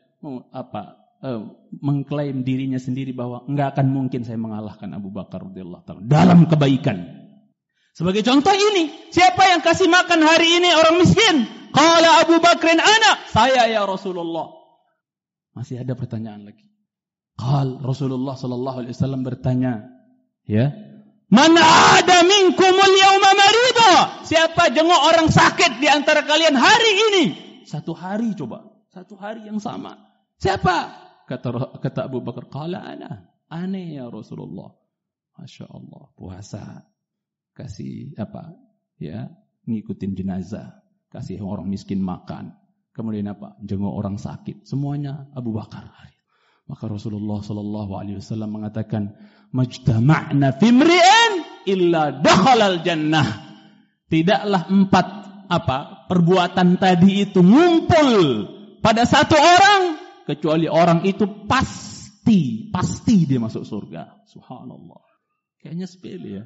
apa 0.56 0.96
uh, 1.20 1.44
mengklaim 1.84 2.48
dirinya 2.48 2.80
sendiri 2.80 3.12
bahwa 3.12 3.44
nggak 3.48 3.76
akan 3.76 3.88
mungkin 3.92 4.24
saya 4.24 4.40
mengalahkan 4.40 4.88
Abu 4.96 5.12
Bakar 5.12 5.44
radhiyallahu 5.44 5.84
taala 5.84 6.02
dalam 6.08 6.48
kebaikan. 6.48 7.20
Sebagai 8.00 8.24
contoh 8.24 8.56
ini, 8.56 9.12
siapa 9.12 9.44
yang 9.52 9.60
kasih 9.60 9.92
makan 9.92 10.24
hari 10.24 10.48
ini 10.56 10.72
orang 10.72 11.04
miskin? 11.04 11.36
Qala 11.76 12.24
Abu 12.24 12.40
Bakrin 12.40 12.80
anak. 12.80 13.28
Saya 13.28 13.68
ya 13.68 13.84
Rasulullah. 13.84 14.56
Masih 15.52 15.84
ada 15.84 16.00
pertanyaan 16.00 16.48
lagi. 16.48 16.64
Qal 17.36 17.84
Rasulullah 17.84 18.40
sallallahu 18.40 18.88
alaihi 18.88 18.96
wasallam 18.96 19.28
bertanya, 19.28 19.84
ya. 20.48 20.72
Man 21.28 21.60
ada 21.60 22.24
minkumul 22.24 22.96
yauma 23.04 23.32
marida? 23.36 23.94
Siapa 24.30 24.70
jenguk 24.70 25.02
orang 25.02 25.34
sakit 25.34 25.82
di 25.82 25.90
antara 25.90 26.22
kalian 26.22 26.54
hari 26.54 26.92
ini? 27.10 27.24
Satu 27.66 27.98
hari 27.98 28.38
coba. 28.38 28.62
Satu 28.94 29.18
hari 29.18 29.50
yang 29.50 29.58
sama. 29.58 29.98
Siapa? 30.38 30.94
Kata 31.26 31.50
kata 31.82 32.06
Abu 32.06 32.22
Bakar, 32.22 32.46
qala 32.46 32.86
ana. 32.86 33.26
Aneh 33.50 33.98
ya 33.98 34.06
Rasulullah. 34.06 34.70
Masya 35.34 35.66
Allah, 35.66 36.14
puasa. 36.14 36.86
Kasih 37.58 38.14
apa? 38.22 38.54
Ya, 39.02 39.34
ngikutin 39.66 40.14
jenazah 40.14 40.80
kasih 41.10 41.42
orang 41.42 41.66
miskin 41.68 42.00
makan. 42.00 42.54
Kemudian 42.94 43.34
apa? 43.34 43.58
Jenguk 43.66 43.94
orang 43.94 44.22
sakit. 44.22 44.66
Semuanya 44.66 45.30
Abu 45.34 45.54
Bakar. 45.54 45.90
Maka 46.70 46.86
Rasulullah 46.86 47.42
Shallallahu 47.42 47.92
Alaihi 47.98 48.22
Wasallam 48.22 48.54
mengatakan, 48.54 49.18
"Majtama'na 49.50 50.54
fimri'in 50.62 51.66
illa 51.66 52.14
dakhalal 52.14 52.86
jannah." 52.86 53.49
Tidaklah 54.10 54.68
empat 54.74 55.08
apa 55.50 56.10
perbuatan 56.10 56.82
tadi 56.82 57.30
itu 57.30 57.42
ngumpul 57.42 58.10
pada 58.82 59.06
satu 59.06 59.38
orang 59.38 59.82
kecuali 60.26 60.70
orang 60.70 61.06
itu 61.06 61.26
pasti 61.46 62.70
pasti 62.74 63.30
dia 63.30 63.42
masuk 63.42 63.66
surga. 63.66 64.26
Subhanallah. 64.30 65.02
Kayaknya 65.62 65.88
sepele 65.90 66.30
ya. 66.42 66.46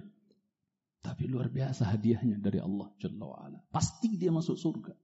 Tapi 1.03 1.27
luar 1.27 1.51
biasa 1.51 1.91
hadiahnya 1.91 2.39
dari 2.39 2.63
Allah 2.63 2.87
Jalla 2.95 3.27
wa'ala. 3.27 3.59
Pasti 3.67 4.15
dia 4.15 4.31
masuk 4.31 4.55
surga. 4.55 4.95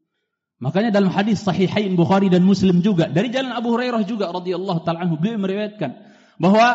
Makanya 0.60 0.92
dalam 0.96 1.12
hadis 1.12 1.44
sahihain 1.44 1.96
Bukhari 1.96 2.32
dan 2.32 2.44
Muslim 2.44 2.80
juga. 2.84 3.08
Dari 3.08 3.32
jalan 3.32 3.52
Abu 3.56 3.76
Hurairah 3.76 4.04
juga 4.08 4.32
radhiyallahu 4.32 4.84
ta'ala 4.84 5.08
anhu. 5.08 5.20
Beliau 5.20 5.40
meriwayatkan. 5.40 5.92
Bahwa 6.40 6.68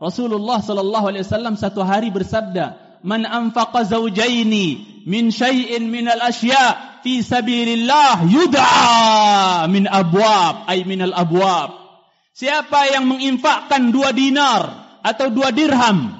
Rasulullah 0.00 0.60
sallallahu 0.60 1.12
alaihi 1.12 1.24
wasallam 1.24 1.56
satu 1.56 1.84
hari 1.84 2.12
bersabda. 2.12 3.00
Man 3.04 3.24
anfaqa 3.28 3.88
zawjaini 3.88 4.97
min 5.08 5.32
syai'in 5.32 5.88
minal 5.88 6.20
asya' 6.20 7.00
fi 7.00 7.24
sabilillah 7.24 8.28
yud'a 8.28 9.64
min 9.72 9.88
abwab. 9.88 10.68
Ay 10.68 10.84
minal 10.84 11.16
abwab. 11.16 11.74
Siapa 12.36 12.92
yang 12.92 13.08
menginfakkan 13.08 13.90
dua 13.90 14.14
dinar 14.14 14.62
atau 15.02 15.32
dua 15.32 15.50
dirham 15.50 16.18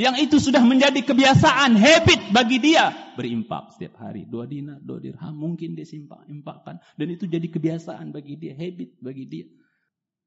yang 0.00 0.16
itu 0.16 0.40
sudah 0.40 0.64
menjadi 0.64 1.04
kebiasaan, 1.04 1.76
habit 1.76 2.32
bagi 2.32 2.56
dia. 2.56 3.12
Berimpak 3.20 3.76
setiap 3.76 4.00
hari. 4.00 4.24
Dua 4.24 4.48
dinar, 4.48 4.80
dua 4.80 4.96
dirham. 4.96 5.36
Mungkin 5.36 5.76
dia 5.76 5.84
simpak, 5.84 6.24
impakkan. 6.24 6.80
Dan 6.96 7.12
itu 7.12 7.28
jadi 7.28 7.44
kebiasaan 7.44 8.08
bagi 8.08 8.40
dia, 8.40 8.56
habit 8.56 8.96
bagi 8.96 9.28
dia. 9.28 9.46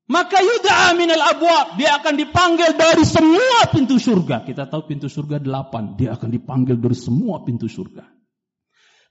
Maka 0.03 0.43
yuda'a 0.43 0.91
minal 0.99 1.23
abwab. 1.23 1.79
Dia 1.79 2.03
akan 2.03 2.13
dipanggil 2.19 2.75
dari 2.75 3.07
semua 3.07 3.71
pintu 3.71 3.95
surga. 3.95 4.43
Kita 4.43 4.67
tahu 4.67 4.83
pintu 4.91 5.07
surga 5.07 5.39
delapan. 5.39 5.95
Dia 5.95 6.19
akan 6.19 6.27
dipanggil 6.27 6.75
dari 6.75 6.97
semua 6.97 7.39
pintu 7.47 7.71
surga. 7.71 8.03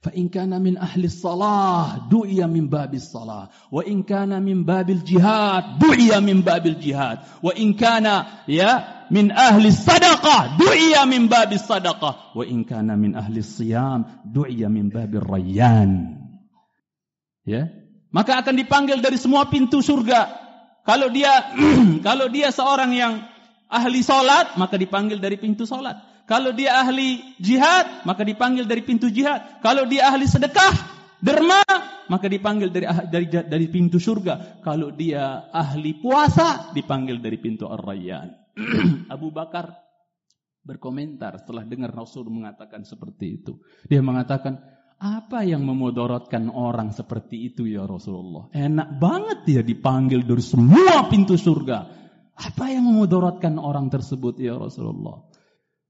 Fa 0.03 0.11
in 0.11 0.27
kana 0.27 0.59
min 0.59 0.75
ahli 0.75 1.07
salah 1.07 2.11
du'iya 2.11 2.43
min 2.43 2.67
babis 2.67 3.07
salah 3.07 3.47
wa 3.71 3.79
in 3.87 4.03
kana 4.03 4.43
min 4.43 4.67
babil 4.67 4.99
jihad 4.99 5.79
du'iya 5.79 6.19
min 6.19 6.43
babil 6.43 6.75
jihad 6.75 7.23
wa 7.39 7.55
in 7.55 7.71
kana 7.79 8.43
ya 8.43 9.07
min 9.07 9.31
ahli 9.31 9.71
sadaqah 9.71 10.59
du'iya 10.59 11.07
min 11.07 11.31
babis 11.31 11.63
sadaqah 11.63 12.35
wa 12.35 12.43
in 12.43 12.67
kana 12.67 12.99
min 12.99 13.15
ahli 13.15 13.39
siyam 13.39 14.03
du'iya 14.27 14.67
min 14.67 14.91
babir 14.91 15.23
rayyan 15.23 16.19
ya 17.47 17.71
maka 18.11 18.43
akan 18.43 18.59
dipanggil 18.59 18.99
dari 18.99 19.15
semua 19.15 19.47
pintu 19.47 19.79
surga 19.79 20.42
kalau 20.83 21.07
dia 21.09 21.31
kalau 22.07 22.27
dia 22.31 22.51
seorang 22.51 22.91
yang 22.95 23.13
ahli 23.67 24.03
salat 24.05 24.55
maka 24.55 24.77
dipanggil 24.77 25.17
dari 25.17 25.35
pintu 25.35 25.63
salat 25.67 26.13
kalau 26.23 26.55
dia 26.55 26.79
ahli 26.79 27.35
jihad, 27.35 28.07
maka 28.07 28.23
dipanggil 28.23 28.63
dari 28.63 28.79
pintu 28.79 29.11
jihad. 29.11 29.59
Kalau 29.59 29.83
dia 29.83 30.07
ahli 30.07 30.23
sedekah, 30.23 30.71
derma, 31.19 31.59
maka 32.07 32.31
dipanggil 32.31 32.71
dari 32.71 32.87
ah, 32.87 33.03
dari 33.03 33.27
dari 33.27 33.67
pintu 33.67 33.99
surga. 33.99 34.63
Kalau 34.63 34.95
dia 34.95 35.51
ahli 35.51 35.99
puasa, 35.99 36.71
dipanggil 36.71 37.19
dari 37.19 37.35
pintu 37.43 37.67
Ar-Rayyan. 37.67 38.55
Abu 39.15 39.35
Bakar 39.35 39.75
berkomentar 40.63 41.43
setelah 41.43 41.67
dengar 41.67 41.91
Rasul 41.91 42.31
mengatakan 42.31 42.87
seperti 42.87 43.43
itu. 43.43 43.59
Dia 43.91 43.99
mengatakan, 43.99 44.63
Apa 45.03 45.43
yang 45.43 45.67
memudaratkan 45.67 46.47
orang 46.47 46.95
seperti 46.95 47.51
itu 47.51 47.67
ya 47.67 47.83
Rasulullah? 47.83 48.47
Enak 48.55 49.03
banget 49.03 49.39
dia 49.43 49.59
dipanggil 49.59 50.23
dari 50.23 50.39
semua 50.39 51.11
pintu 51.11 51.35
surga. 51.35 51.91
Apa 52.39 52.71
yang 52.71 52.87
memudaratkan 52.87 53.59
orang 53.59 53.91
tersebut 53.91 54.39
ya 54.39 54.55
Rasulullah? 54.55 55.27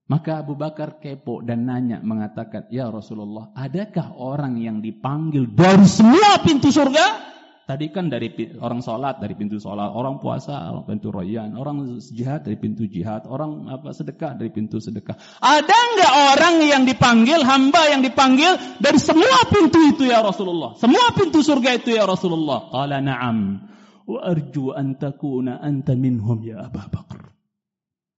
Maka 0.10 0.42
Abu 0.42 0.58
Bakar 0.58 0.98
kepo 0.98 1.46
dan 1.46 1.70
nanya 1.70 2.02
mengatakan, 2.02 2.74
"Ya 2.74 2.90
Rasulullah, 2.90 3.54
adakah 3.54 4.18
orang 4.18 4.58
yang 4.58 4.82
dipanggil 4.82 5.46
dari 5.46 5.86
semua 5.86 6.42
pintu 6.42 6.74
surga?" 6.74 7.33
Tadi 7.64 7.96
kan 7.96 8.12
dari 8.12 8.28
orang 8.60 8.84
sholat 8.84 9.24
dari 9.24 9.40
pintu 9.40 9.56
sholat, 9.56 9.96
orang 9.96 10.20
puasa 10.20 10.68
orang 10.68 10.84
pintu 10.84 11.16
royan, 11.16 11.56
orang 11.56 11.96
jihad 12.12 12.44
dari 12.44 12.60
pintu 12.60 12.84
jihad, 12.92 13.24
orang 13.24 13.72
apa 13.72 13.96
sedekah 13.96 14.36
dari 14.36 14.52
pintu 14.52 14.84
sedekah. 14.84 15.16
Ada 15.40 15.78
nggak 15.96 16.14
orang 16.36 16.56
yang 16.68 16.84
dipanggil 16.84 17.40
hamba 17.40 17.88
yang 17.88 18.04
dipanggil 18.04 18.60
dari 18.84 19.00
semua 19.00 19.48
pintu 19.48 19.80
itu 19.80 20.12
ya 20.12 20.20
Rasulullah? 20.20 20.76
Semua 20.76 21.16
pintu 21.16 21.40
surga 21.40 21.80
itu 21.80 21.96
ya 21.96 22.04
Rasulullah. 22.04 22.68
Qala 22.68 23.00
na'am. 23.00 23.64
Wa 24.12 24.20
arju 24.28 24.76
an 24.76 25.00
takuna 25.00 25.64
anta 25.64 25.96
minhum 25.96 26.44
ya 26.44 26.68
Abu 26.68 26.84
Bakar. 26.84 27.32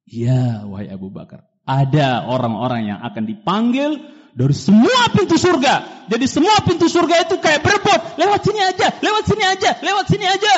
Ya 0.10 0.66
wahai 0.66 0.90
Abu 0.90 1.14
Bakar. 1.14 1.46
Ada 1.70 2.25
orang-orang 2.34 2.90
yang 2.90 3.00
akan 3.06 3.30
dipanggil 3.30 4.02
dari 4.36 4.51
semua 4.51 5.08
pintu 5.15 5.39
surga. 5.39 6.06
Jadi 6.12 6.25
semua 6.27 6.60
pintu 6.68 6.92
surga 6.92 7.24
itu 7.24 7.39
kayak 7.39 7.63
berebut. 7.63 8.20
Lewat 8.20 8.44
sini 8.44 8.62
aja, 8.62 8.88
lewat 9.00 9.24
sini 9.24 9.44
aja, 9.48 9.72
lewat 9.80 10.06
sini 10.12 10.25
aja. 10.27 10.54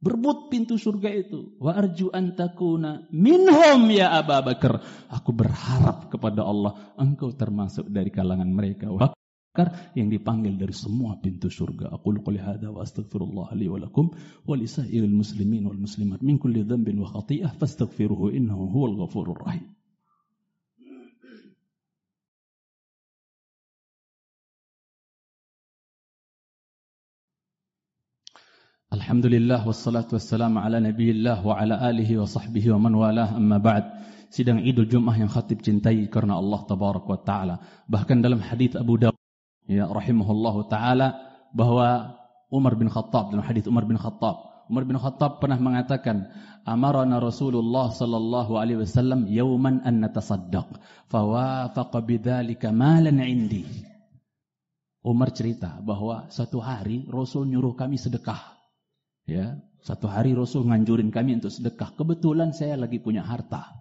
Berebut 0.00 0.50
pintu 0.50 0.74
surga 0.74 1.12
itu. 1.12 1.54
Wa 1.60 1.76
arju 1.76 2.10
antakuna 2.10 3.06
minhum 3.14 3.84
ya 3.92 4.16
Abu 4.16 4.32
Bakar. 4.42 4.80
Aku 5.12 5.30
berharap 5.30 6.10
kepada 6.10 6.42
Allah. 6.42 6.96
Engkau 6.96 7.30
termasuk 7.36 7.86
dari 7.86 8.10
kalangan 8.10 8.48
mereka. 8.48 8.88
Bakar 8.90 9.92
yang 9.92 10.08
dipanggil 10.08 10.56
dari 10.56 10.72
semua 10.72 11.20
pintu 11.20 11.52
surga. 11.52 11.92
Aku 11.92 12.16
quli 12.16 12.40
hadha 12.40 12.72
wa 12.72 12.80
astaghfirullah 12.80 13.52
li 13.54 13.68
wa 13.68 13.76
lakum 13.76 14.08
wa 14.48 14.54
li 14.56 14.64
sa'iril 14.64 15.12
muslimin 15.12 15.68
wal 15.68 15.78
muslimat 15.78 16.24
min 16.24 16.40
kulli 16.40 16.64
dhanbin 16.64 16.96
wa 16.96 17.06
khati'ah 17.06 17.54
fastaghfiruhu 17.60 18.32
innahu 18.32 18.72
huwal 18.72 19.04
ghafurur 19.04 19.36
rahim. 19.36 19.68
Alhamdulillah 28.90 29.62
wassalatu 29.62 30.18
wassalamu 30.18 30.58
ala 30.58 30.82
nabiyillah 30.82 31.46
wa 31.46 31.54
ala 31.54 31.78
alihi 31.78 32.18
wa 32.18 32.26
sahbihi 32.26 32.74
wa 32.74 32.90
man 32.90 32.98
walah 32.98 33.30
amma 33.38 33.62
ba'd. 33.62 33.86
Sidang 34.34 34.66
Idul 34.66 34.90
Jumat 34.90 35.14
yang 35.14 35.30
khatib 35.30 35.62
cintai 35.62 36.10
karena 36.10 36.34
Allah 36.34 36.58
tabarak 36.66 37.06
wa 37.06 37.14
taala. 37.22 37.86
Bahkan 37.86 38.18
dalam 38.18 38.42
hadis 38.42 38.74
Abu 38.74 38.98
Dawud 38.98 39.14
ya 39.70 39.86
rahimahullah 39.86 40.54
taala 40.66 41.08
bahwa 41.54 42.18
Umar 42.50 42.74
bin 42.74 42.90
Khattab 42.90 43.30
dalam 43.30 43.46
hadis 43.46 43.70
Umar 43.70 43.86
bin 43.86 43.94
Khattab 43.94 44.66
Umar 44.66 44.82
bin 44.82 44.98
Khattab 44.98 45.38
pernah 45.38 45.62
mengatakan 45.62 46.26
amarana 46.66 47.22
Rasulullah 47.22 47.94
sallallahu 47.94 48.58
alaihi 48.58 48.82
wasallam 48.82 49.30
yauman 49.30 49.86
an 49.86 50.02
natasaddaq 50.02 50.66
fawafaqa 51.06 52.02
bidzalika 52.02 52.74
malan 52.74 53.22
indi 53.22 53.62
Umar 55.06 55.30
cerita 55.30 55.78
bahwa 55.78 56.26
satu 56.34 56.58
hari 56.58 57.06
Rasul 57.06 57.46
nyuruh 57.46 57.78
kami 57.78 57.94
sedekah 57.94 58.59
Ya, 59.28 59.60
satu 59.80 60.06
hari 60.08 60.36
Rasul 60.36 60.68
nganjurin 60.68 61.08
kami 61.08 61.40
untuk 61.40 61.52
sedekah. 61.52 61.96
Kebetulan 61.96 62.52
saya 62.52 62.76
lagi 62.76 63.00
punya 63.00 63.24
harta. 63.24 63.80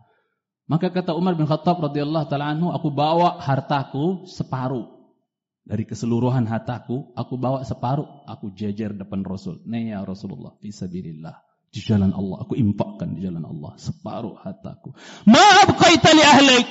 Maka 0.70 0.94
kata 0.94 1.18
Umar 1.18 1.34
bin 1.34 1.50
Khattab 1.50 1.82
radhiyallahu 1.82 2.30
taala 2.30 2.54
anhu, 2.54 2.70
aku 2.70 2.94
bawa 2.94 3.42
hartaku 3.42 4.30
separuh. 4.30 5.02
Dari 5.66 5.86
keseluruhan 5.86 6.46
hartaku, 6.46 7.14
aku 7.18 7.36
bawa 7.38 7.66
separuh, 7.66 8.26
aku 8.30 8.54
jejer 8.54 8.94
depan 8.94 9.26
Rasul. 9.26 9.62
Nih 9.66 9.94
ya 9.94 10.06
Rasulullah, 10.06 10.54
fisabilillah. 10.62 11.36
Di 11.70 11.82
jalan 11.82 12.14
Allah, 12.14 12.42
aku 12.46 12.58
impakkan 12.58 13.14
di 13.18 13.22
jalan 13.26 13.46
Allah 13.46 13.78
separuh 13.78 14.38
hartaku. 14.42 14.94
Maaf 15.30 15.70
kaitali 15.78 16.22
ahlik. 16.26 16.66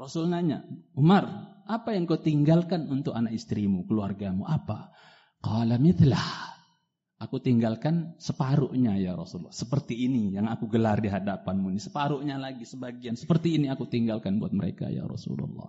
Rasul 0.00 0.32
nanya, 0.32 0.64
Umar, 0.96 1.28
apa 1.68 1.92
yang 1.92 2.08
kau 2.08 2.20
tinggalkan 2.20 2.88
untuk 2.88 3.12
anak 3.12 3.36
istrimu, 3.36 3.84
keluargamu? 3.84 4.48
Apa? 4.48 4.92
Qala 5.44 5.76
mithlah. 5.76 6.59
Aku 7.20 7.36
tinggalkan 7.36 8.16
separuhnya 8.16 8.96
ya 8.96 9.12
Rasulullah. 9.12 9.52
Seperti 9.52 9.92
ini 9.92 10.32
yang 10.32 10.48
aku 10.48 10.72
gelar 10.72 11.04
di 11.04 11.12
hadapanmu 11.12 11.68
ini. 11.68 11.76
Separuhnya 11.76 12.40
lagi 12.40 12.64
sebagian. 12.64 13.12
Seperti 13.12 13.60
ini 13.60 13.68
aku 13.68 13.84
tinggalkan 13.84 14.40
buat 14.40 14.56
mereka 14.56 14.88
ya 14.88 15.04
Rasulullah. 15.04 15.68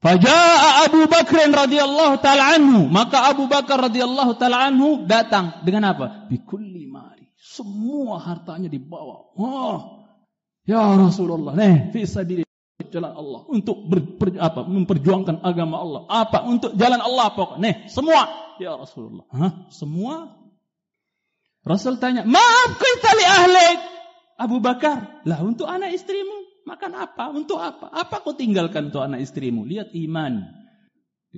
Faja'a 0.00 0.88
Abu 0.88 1.04
Bakr 1.04 1.52
radhiyallahu 1.52 2.24
taala 2.24 2.56
anhu. 2.56 2.88
Maka 2.88 3.28
Abu 3.28 3.44
Bakar 3.44 3.92
radhiyallahu 3.92 4.40
taala 4.40 4.72
anhu 4.72 5.04
datang 5.04 5.60
dengan 5.68 5.92
apa? 5.92 6.24
Bikulli 6.32 6.88
mari. 6.88 7.28
Semua 7.36 8.16
hartanya 8.16 8.72
dibawa. 8.72 9.36
Oh, 9.36 10.08
ya 10.64 10.96
Rasulullah. 10.96 11.52
Nih, 11.60 11.92
fi 11.92 12.08
jalan 12.88 13.12
Allah 13.12 13.44
untuk 13.52 13.84
ber, 13.84 14.00
ber, 14.16 14.40
apa, 14.40 14.64
memperjuangkan 14.64 15.44
agama 15.44 15.76
Allah. 15.76 16.02
Apa? 16.08 16.48
Untuk 16.48 16.72
jalan 16.80 17.04
Allah 17.04 17.36
pokoknya. 17.36 17.60
Nih, 17.60 17.74
semua. 17.92 18.24
Ya 18.56 18.72
Rasulullah. 18.80 19.28
Hah? 19.28 19.68
Semua? 19.68 20.39
Rasul 21.60 22.00
tanya, 22.00 22.24
maaf 22.24 22.76
kita 22.80 23.10
li 23.16 23.26
ahlik. 23.26 23.78
Abu 24.40 24.56
Bakar, 24.64 25.20
lah 25.28 25.44
untuk 25.44 25.68
anak 25.68 25.92
istrimu 25.92 26.64
makan 26.64 26.92
apa? 26.96 27.28
Untuk 27.34 27.60
apa? 27.60 27.92
Apa 27.92 28.24
kau 28.24 28.32
tinggalkan 28.32 28.88
untuk 28.88 29.04
anak 29.04 29.20
istrimu? 29.20 29.68
Lihat 29.68 29.92
iman. 30.08 30.48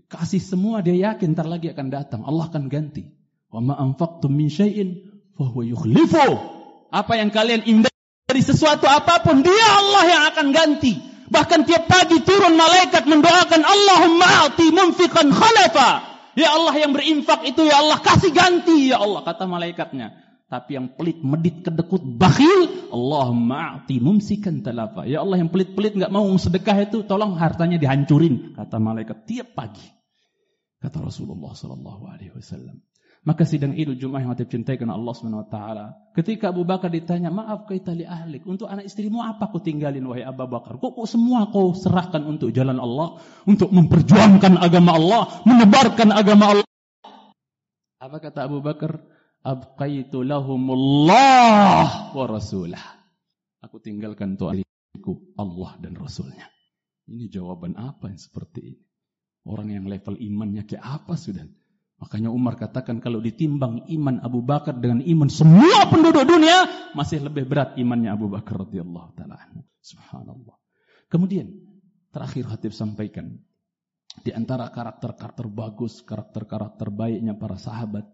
Kasih 0.07 0.41
semua 0.41 0.81
dia 0.81 0.95
yakin 0.95 1.35
ntar 1.35 1.51
lagi 1.51 1.69
akan 1.75 1.89
datang. 1.91 2.21
Allah 2.23 2.47
akan 2.49 2.71
ganti. 2.71 3.05
Wa 3.51 3.61
ma 3.61 3.75
anfaqtum 3.77 4.33
min 4.33 4.49
syai'in 4.49 5.03
fahuwa 5.35 5.67
yukhlifu. 5.67 6.29
Apa 6.93 7.19
yang 7.19 7.35
kalian 7.35 7.65
indah 7.65 7.93
dari 8.29 8.41
sesuatu 8.45 8.87
apa 8.87 9.21
pun 9.25 9.43
dia 9.43 9.67
Allah 9.77 10.05
yang 10.07 10.23
akan 10.33 10.47
ganti. 10.55 10.93
Bahkan 11.33 11.65
tiap 11.65 11.89
pagi 11.89 12.21
turun 12.21 12.55
malaikat 12.57 13.09
mendoakan 13.09 13.63
Allahumma 13.65 14.53
ati 14.53 14.69
munfiqan 14.69 15.33
khalafa. 15.33 16.12
Ya 16.33 16.53
Allah 16.53 16.75
yang 16.81 16.97
berinfak 16.97 17.45
itu 17.45 17.63
ya 17.69 17.81
Allah 17.81 18.01
kasih 18.01 18.33
ganti 18.33 18.93
ya 18.93 19.01
Allah 19.01 19.21
kata 19.25 19.45
malaikatnya. 19.45 20.17
Tapi 20.53 20.77
yang 20.77 20.93
pelit, 20.93 21.17
medit, 21.25 21.65
kedekut, 21.65 22.05
bakhil, 22.05 22.93
Allah 22.93 23.33
ma'ati 23.33 24.05
mumsikan 24.05 24.61
talafa. 24.61 25.09
Ya 25.09 25.25
Allah 25.25 25.41
yang 25.41 25.49
pelit-pelit 25.49 25.97
nggak 25.97 26.13
mau 26.13 26.29
sedekah 26.37 26.77
itu, 26.85 27.09
tolong 27.09 27.41
hartanya 27.41 27.81
dihancurin. 27.81 28.53
Kata 28.53 28.77
malaikat 28.77 29.25
tiap 29.25 29.57
pagi. 29.57 29.89
Kata 30.77 31.01
Rasulullah 31.01 31.57
Sallallahu 31.57 32.05
Alaihi 32.05 32.37
Wasallam. 32.37 32.85
Maka 33.23 33.47
sidang 33.47 33.79
Idul 33.79 33.95
Jumat 34.03 34.27
yang 34.27 34.35
hati 34.35 34.51
cintai 34.51 34.75
karena 34.75 34.99
Allah 34.99 35.15
Subhanahu 35.15 35.47
wa 35.47 35.49
taala. 35.49 35.95
Ketika 36.11 36.51
Abu 36.51 36.67
Bakar 36.67 36.91
ditanya, 36.91 37.31
"Maaf 37.31 37.71
kaita 37.71 37.95
li 37.95 38.03
ahlik, 38.03 38.43
untuk 38.51 38.67
anak 38.67 38.91
istrimu 38.91 39.23
apa 39.23 39.47
kau 39.47 39.63
tinggalin 39.63 40.03
wahai 40.11 40.27
Abu 40.27 40.43
Bakar? 40.51 40.83
Kok, 40.83 41.07
semua 41.07 41.47
kau 41.55 41.71
serahkan 41.71 42.19
untuk 42.27 42.51
jalan 42.51 42.83
Allah, 42.83 43.23
untuk 43.47 43.71
memperjuangkan 43.71 44.59
agama 44.59 44.99
Allah, 44.99 45.23
menebarkan 45.47 46.11
agama 46.11 46.45
Allah?" 46.51 46.67
Apa 48.03 48.19
kata 48.19 48.51
Abu 48.51 48.59
Bakar? 48.59 48.99
"Abqaitu 49.47 50.27
lahumullah 50.27 51.87
wa 52.11 52.25
rasulah." 52.27 52.83
Aku 53.63 53.79
tinggalkan 53.79 54.35
untuk 54.35 55.31
Allah 55.39 55.79
dan 55.79 55.95
Rasulnya. 55.95 56.51
Ini 57.07 57.31
jawaban 57.31 57.79
apa 57.79 58.11
yang 58.11 58.19
seperti 58.19 58.61
ini? 58.67 58.83
Orang 59.47 59.71
yang 59.71 59.87
level 59.87 60.19
imannya 60.19 60.67
kayak 60.67 60.83
apa 60.83 61.15
sudah? 61.15 61.47
Makanya 62.03 62.35
Umar 62.35 62.59
katakan 62.59 62.99
kalau 62.99 63.23
ditimbang 63.23 63.87
iman 63.87 64.19
Abu 64.27 64.43
Bakar 64.43 64.75
dengan 64.75 64.99
iman 65.07 65.31
semua 65.31 65.87
penduduk 65.87 66.27
dunia 66.27 66.91
masih 66.99 67.23
lebih 67.23 67.47
berat 67.47 67.79
imannya 67.79 68.11
Abu 68.11 68.27
Bakar 68.27 68.67
radhiyallahu 68.67 69.15
taala 69.15 69.39
Subhanallah. 69.79 70.59
Kemudian 71.07 71.55
terakhir 72.11 72.51
Hatib 72.51 72.75
sampaikan 72.75 73.39
di 74.27 74.35
antara 74.35 74.67
karakter-karakter 74.75 75.47
bagus, 75.47 76.03
karakter-karakter 76.03 76.91
baiknya 76.91 77.39
para 77.39 77.55
sahabat 77.55 78.11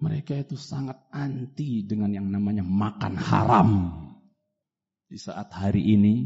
mereka 0.00 0.32
itu 0.32 0.56
sangat 0.56 0.96
anti 1.12 1.84
dengan 1.84 2.08
yang 2.16 2.32
namanya 2.32 2.64
makan 2.64 3.14
haram. 3.20 3.70
Di 5.04 5.20
saat 5.20 5.52
hari 5.52 5.92
ini 5.92 6.24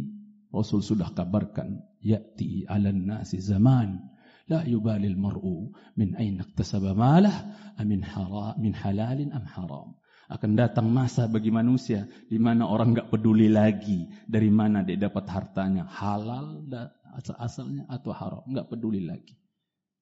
Rasul 0.54 0.78
sudah 0.78 1.10
kabarkan 1.10 1.82
ya'ti 1.98 2.70
'alan 2.70 3.02
nasi 3.02 3.42
zaman 3.42 4.11
La 4.50 4.66
yubalil 4.66 5.14
mar'u 5.14 5.70
min 5.94 6.18
aina 6.18 6.42
iktasaba 6.42 6.96
malah 6.96 7.34
amin 7.78 8.02
haram 8.02 8.58
min 8.58 8.74
halalin 8.74 9.30
am 9.30 9.46
haram. 9.46 9.94
Akan 10.32 10.56
datang 10.56 10.88
masa 10.88 11.28
bagi 11.28 11.52
manusia 11.52 12.08
di 12.26 12.40
mana 12.40 12.64
orang 12.64 12.96
nggak 12.96 13.12
peduli 13.12 13.52
lagi 13.52 14.08
dari 14.24 14.48
mana 14.48 14.80
dia 14.80 14.96
dapat 14.96 15.28
hartanya, 15.28 15.84
halal 15.84 16.64
asal 17.12 17.36
asalnya 17.36 17.84
atau 17.92 18.16
haram, 18.16 18.42
nggak 18.48 18.72
peduli 18.72 19.04
lagi. 19.04 19.36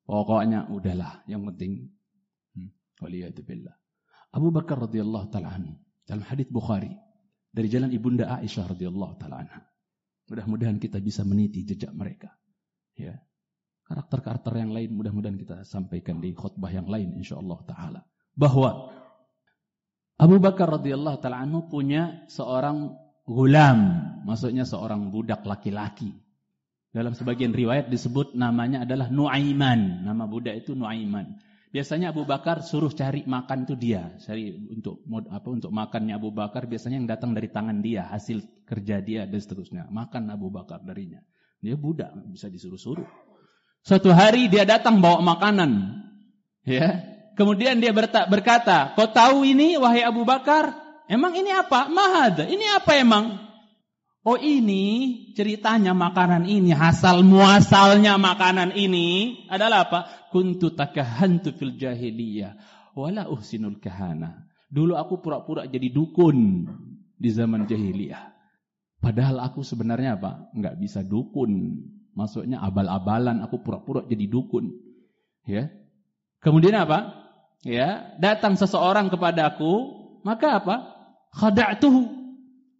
Pokoknya 0.06 0.70
udahlah, 0.70 1.26
yang 1.26 1.42
penting 1.50 1.90
hmm, 2.54 2.70
waliyatubillah. 3.02 3.74
Abu 4.30 4.54
Bakar 4.54 4.78
radhiyallahu 4.86 5.34
taala 5.34 5.58
dalam 6.06 6.22
hadis 6.22 6.46
Bukhari 6.46 6.94
dari 7.50 7.66
jalan 7.66 7.90
ibunda 7.90 8.30
Aisyah 8.38 8.70
radhiyallahu 8.70 9.18
taala 9.18 9.42
anha. 9.42 9.66
Mudah-mudahan 10.30 10.78
kita 10.78 11.02
bisa 11.02 11.26
meniti 11.26 11.66
jejak 11.66 11.90
mereka. 11.90 12.30
Ya, 12.94 13.18
karakter-karakter 13.90 14.54
yang 14.54 14.70
lain 14.70 14.94
mudah-mudahan 14.94 15.34
kita 15.34 15.56
sampaikan 15.66 16.22
di 16.22 16.30
khutbah 16.30 16.70
yang 16.70 16.86
lain 16.86 17.18
insyaallah 17.18 17.58
taala. 17.66 18.06
Bahwa 18.38 18.94
Abu 20.14 20.38
Bakar 20.38 20.70
radhiyallahu 20.78 21.18
taala 21.18 21.42
anhu 21.42 21.66
punya 21.66 22.22
seorang 22.30 22.94
gulam, 23.26 23.78
maksudnya 24.22 24.62
seorang 24.62 25.10
budak 25.10 25.42
laki-laki. 25.42 26.14
Dalam 26.94 27.18
sebagian 27.18 27.50
riwayat 27.50 27.90
disebut 27.90 28.38
namanya 28.38 28.86
adalah 28.86 29.10
Nuaiman. 29.10 30.06
Nama 30.06 30.24
budak 30.26 30.62
itu 30.66 30.78
Nuaiman. 30.78 31.38
Biasanya 31.70 32.10
Abu 32.10 32.26
Bakar 32.26 32.66
suruh 32.66 32.90
cari 32.90 33.22
makan 33.22 33.62
itu 33.62 33.78
dia, 33.78 34.10
cari 34.18 34.50
untuk 34.74 35.06
apa 35.30 35.48
untuk 35.54 35.70
makannya 35.70 36.18
Abu 36.18 36.34
Bakar 36.34 36.66
biasanya 36.66 36.98
yang 36.98 37.06
datang 37.06 37.30
dari 37.30 37.46
tangan 37.46 37.78
dia, 37.78 38.10
hasil 38.10 38.42
kerja 38.66 38.98
dia 38.98 39.22
dan 39.26 39.38
seterusnya. 39.38 39.86
Makan 39.86 40.34
Abu 40.34 40.50
Bakar 40.50 40.82
darinya. 40.82 41.22
Dia 41.62 41.78
budak, 41.78 42.10
bisa 42.26 42.50
disuruh-suruh. 42.50 43.29
Suatu 43.84 44.12
hari 44.12 44.48
dia 44.52 44.68
datang 44.68 45.00
bawa 45.00 45.24
makanan. 45.24 46.00
Ya. 46.68 47.00
Kemudian 47.34 47.80
dia 47.80 47.94
berkata, 47.96 48.92
"Kau 48.92 49.08
tahu 49.08 49.48
ini 49.48 49.80
wahai 49.80 50.04
Abu 50.04 50.28
Bakar? 50.28 50.76
Emang 51.08 51.32
ini 51.32 51.48
apa? 51.48 51.88
Mahad. 51.88 52.44
Ini 52.44 52.66
apa 52.76 53.00
emang?" 53.00 53.50
Oh 54.20 54.36
ini 54.36 55.16
ceritanya 55.32 55.96
makanan 55.96 56.44
ini 56.44 56.76
asal 56.76 57.24
muasalnya 57.24 58.20
makanan 58.20 58.76
ini 58.76 59.40
adalah 59.48 59.88
apa? 59.88 60.28
Kuntu 60.28 60.76
takahantu 60.76 61.56
fil 61.56 61.80
jahiliyah 61.80 62.52
wala 62.92 63.32
uhsinul 63.32 63.80
kahana. 63.80 64.44
Dulu 64.68 64.92
aku 64.92 65.24
pura-pura 65.24 65.64
jadi 65.64 65.88
dukun 65.88 66.68
di 67.16 67.30
zaman 67.32 67.64
jahiliyah. 67.64 68.28
Padahal 69.00 69.40
aku 69.40 69.64
sebenarnya 69.64 70.20
apa? 70.20 70.52
Enggak 70.52 70.76
bisa 70.76 71.00
dukun. 71.00 71.80
Maksudnya 72.20 72.60
abal-abalan 72.60 73.40
aku 73.40 73.64
pura-pura 73.64 74.04
jadi 74.04 74.28
dukun. 74.28 74.76
Ya. 75.48 75.72
Kemudian 76.44 76.76
apa? 76.76 77.16
Ya, 77.64 78.12
datang 78.20 78.60
seseorang 78.60 79.08
kepadaku, 79.08 79.72
maka 80.20 80.60
apa? 80.60 80.76
Khada'tuhu 81.32 82.20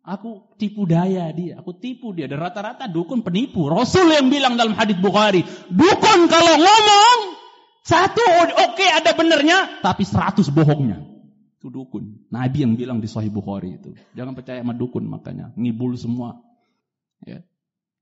Aku 0.01 0.57
tipu 0.57 0.89
daya 0.89 1.29
dia, 1.31 1.61
aku 1.61 1.77
tipu 1.77 2.17
dia. 2.17 2.25
Dan 2.25 2.41
rata-rata 2.41 2.89
dukun 2.89 3.21
penipu. 3.21 3.69
Rasul 3.69 4.09
yang 4.09 4.33
bilang 4.33 4.57
dalam 4.57 4.73
hadis 4.73 4.97
Bukhari, 4.97 5.45
dukun 5.69 6.21
kalau 6.27 6.55
ngomong 6.57 7.19
satu 7.85 8.25
oke 8.25 8.81
okay, 8.81 8.89
ada 8.89 9.13
benernya, 9.13 9.85
tapi 9.85 10.09
seratus 10.09 10.49
bohongnya. 10.49 11.05
Itu 11.61 11.69
dukun. 11.69 12.27
Nabi 12.33 12.65
yang 12.65 12.81
bilang 12.81 13.05
di 13.05 13.09
Sahih 13.13 13.29
Bukhari 13.29 13.77
itu. 13.77 13.93
Jangan 14.17 14.33
percaya 14.33 14.65
sama 14.65 14.73
dukun 14.73 15.05
makanya, 15.05 15.53
ngibul 15.55 15.93
semua. 16.01 16.41
Ya. 17.29 17.45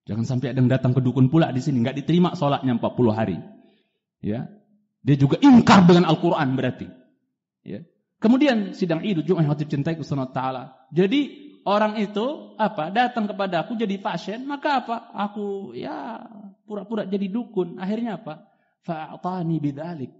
Jangan 0.08 0.24
sampai 0.24 0.56
ada 0.56 0.58
yang 0.64 0.72
datang 0.72 0.96
ke 0.96 1.04
dukun 1.04 1.28
pula 1.28 1.52
di 1.52 1.60
sini, 1.60 1.84
nggak 1.84 2.00
diterima 2.00 2.32
sholatnya 2.32 2.80
40 2.80 3.12
hari. 3.12 3.36
Ya. 4.24 4.48
Dia 5.04 5.16
juga 5.20 5.36
ingkar 5.36 5.84
dengan 5.84 6.08
Al-Quran 6.08 6.56
berarti. 6.56 6.88
Ya. 7.60 7.84
Kemudian 8.16 8.72
sidang 8.72 9.04
Idul 9.04 9.28
Jumat 9.28 9.60
yang 9.60 9.68
cintai 9.68 10.00
Taala. 10.32 10.80
Jadi 10.90 11.20
orang 11.68 12.00
itu 12.00 12.56
apa 12.56 12.88
datang 12.88 13.28
kepada 13.28 13.68
aku 13.68 13.76
jadi 13.76 14.00
pasien, 14.00 14.48
maka 14.48 14.80
apa? 14.80 15.12
Aku 15.28 15.76
ya 15.76 16.24
pura-pura 16.64 17.04
jadi 17.04 17.28
dukun. 17.28 17.76
Akhirnya 17.76 18.16
apa? 18.16 18.48
Fa'atani 18.88 19.60
bidzalik. 19.60 20.10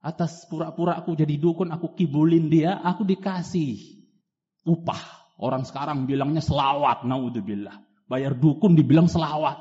Atas 0.00 0.48
pura-pura 0.48 0.96
aku 0.96 1.12
jadi 1.12 1.36
dukun, 1.36 1.68
aku 1.68 1.92
kibulin 1.92 2.48
dia, 2.48 2.80
aku 2.80 3.04
dikasih 3.04 3.76
upah. 4.64 5.36
Orang 5.38 5.68
sekarang 5.68 6.08
bilangnya 6.08 6.42
selawat, 6.42 7.04
naudzubillah. 7.06 7.87
Bayar 8.08 8.32
dukun 8.32 8.72
dibilang 8.72 9.06
selawat. 9.06 9.60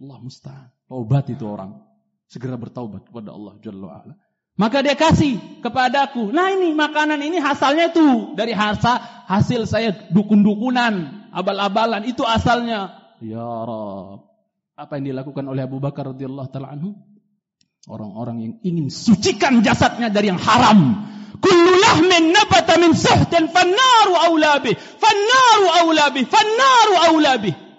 Allah 0.00 0.18
musta'an. 0.20 0.68
Taubat 0.84 1.32
itu 1.32 1.44
orang. 1.48 1.80
Segera 2.28 2.54
bertaubat 2.60 3.08
kepada 3.08 3.32
Allah 3.32 3.56
Jalla 3.64 3.84
wa'ala. 3.88 4.14
Maka 4.60 4.84
dia 4.84 4.92
kasih 4.92 5.40
kepadaku. 5.64 6.36
Nah 6.36 6.52
ini 6.52 6.76
makanan 6.76 7.16
ini 7.24 7.40
hasilnya 7.40 7.96
tuh 7.96 8.36
dari 8.36 8.52
hasil 8.52 9.00
hasil 9.24 9.60
saya 9.64 9.96
dukun-dukunan, 10.12 11.24
abal-abalan 11.32 12.04
itu 12.04 12.20
asalnya. 12.28 12.92
Ya 13.24 13.40
Rab. 13.40 14.28
Apa 14.76 15.00
yang 15.00 15.16
dilakukan 15.16 15.48
oleh 15.48 15.64
Abu 15.64 15.80
Bakar 15.80 16.12
radhiyallahu 16.12 16.48
taala 16.52 16.76
anhu? 16.76 16.92
Orang-orang 17.88 18.36
yang 18.44 18.54
ingin 18.60 18.92
sucikan 18.92 19.64
jasadnya 19.64 20.12
dari 20.12 20.28
yang 20.28 20.40
haram. 20.40 21.08
Kullu 21.40 21.72
lahmin 21.80 22.36
nabata 22.36 22.76
min 22.76 22.92
suhtin 22.92 23.48
fannaru 23.48 24.12
aula 24.28 24.60
bih. 24.60 24.76
Fannaru 24.76 25.68
aula 25.84 26.12
bih. 26.12 26.28
Fannaru 26.28 26.94
aula 27.08 27.32
bih. 27.40 27.69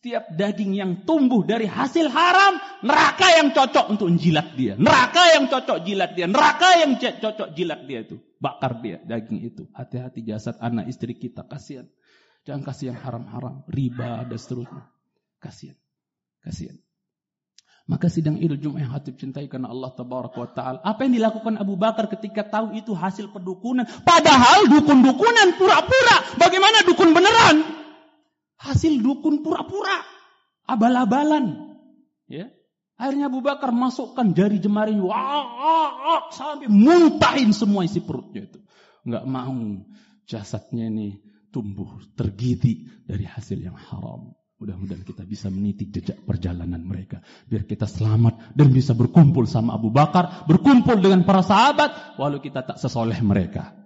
Setiap 0.00 0.32
daging 0.32 0.80
yang 0.80 1.04
tumbuh 1.04 1.44
dari 1.44 1.68
hasil 1.68 2.08
haram, 2.08 2.56
neraka 2.80 3.36
yang 3.36 3.52
cocok 3.52 3.92
untuk 3.92 4.08
jilat 4.16 4.56
dia. 4.56 4.72
Neraka 4.72 5.36
yang 5.36 5.44
cocok 5.52 5.84
jilat 5.84 6.16
dia. 6.16 6.24
Neraka 6.24 6.80
yang 6.80 6.96
cocok 6.96 7.52
jilat 7.52 7.84
dia 7.84 8.08
itu. 8.08 8.16
Bakar 8.40 8.80
dia 8.80 9.04
daging 9.04 9.44
itu. 9.44 9.68
Hati-hati 9.76 10.24
jasad 10.24 10.56
anak 10.56 10.88
istri 10.88 11.12
kita. 11.12 11.44
Kasihan. 11.44 11.84
Jangan 12.48 12.64
kasih 12.64 12.96
yang 12.96 12.98
haram-haram. 13.04 13.68
Riba 13.68 14.24
dan 14.24 14.40
seterusnya. 14.40 14.88
Kasihan. 15.36 15.76
Kasihan. 16.40 16.80
Maka 17.84 18.08
sidang 18.08 18.40
Idul 18.40 18.56
Jumat 18.56 18.80
yang 18.80 18.96
hati 18.96 19.12
cintai 19.12 19.52
karena 19.52 19.68
Allah 19.68 19.92
Tabaraka 19.92 20.38
wa 20.40 20.48
Ta'ala. 20.48 20.78
Apa 20.80 21.04
yang 21.04 21.20
dilakukan 21.20 21.60
Abu 21.60 21.76
Bakar 21.76 22.08
ketika 22.08 22.48
tahu 22.48 22.72
itu 22.72 22.96
hasil 22.96 23.28
perdukunan. 23.36 23.84
Padahal 23.84 24.64
dukun-dukunan 24.64 25.60
pura-pura. 25.60 26.40
Bagaimana 26.40 26.88
dukun 26.88 27.12
beneran? 27.12 27.80
Hasil 28.60 29.00
dukun 29.00 29.40
pura-pura. 29.40 30.04
Abal-abalan. 30.68 31.76
Ya. 32.28 32.52
Akhirnya 33.00 33.32
Abu 33.32 33.40
Bakar 33.40 33.72
masukkan 33.72 34.36
jari 34.36 34.60
jemari 34.60 34.92
wah, 35.00 36.28
sampai 36.28 36.68
muntahin 36.68 37.56
semua 37.56 37.88
isi 37.88 38.04
perutnya 38.04 38.44
itu. 38.44 38.60
Enggak 39.08 39.24
mau 39.24 39.56
jasadnya 40.28 40.92
ini 40.92 41.16
tumbuh 41.48 41.88
tergiti 42.12 42.84
dari 43.08 43.24
hasil 43.24 43.56
yang 43.56 43.72
haram. 43.72 44.36
Mudah-mudahan 44.60 45.08
kita 45.08 45.24
bisa 45.24 45.48
meniti 45.48 45.88
jejak 45.88 46.20
perjalanan 46.28 46.84
mereka. 46.84 47.24
Biar 47.48 47.64
kita 47.64 47.88
selamat 47.88 48.52
dan 48.52 48.68
bisa 48.68 48.92
berkumpul 48.92 49.48
sama 49.48 49.80
Abu 49.80 49.88
Bakar. 49.88 50.44
Berkumpul 50.44 51.00
dengan 51.00 51.24
para 51.24 51.40
sahabat. 51.40 52.20
Walau 52.20 52.44
kita 52.44 52.68
tak 52.68 52.76
sesoleh 52.76 53.16
mereka. 53.24 53.79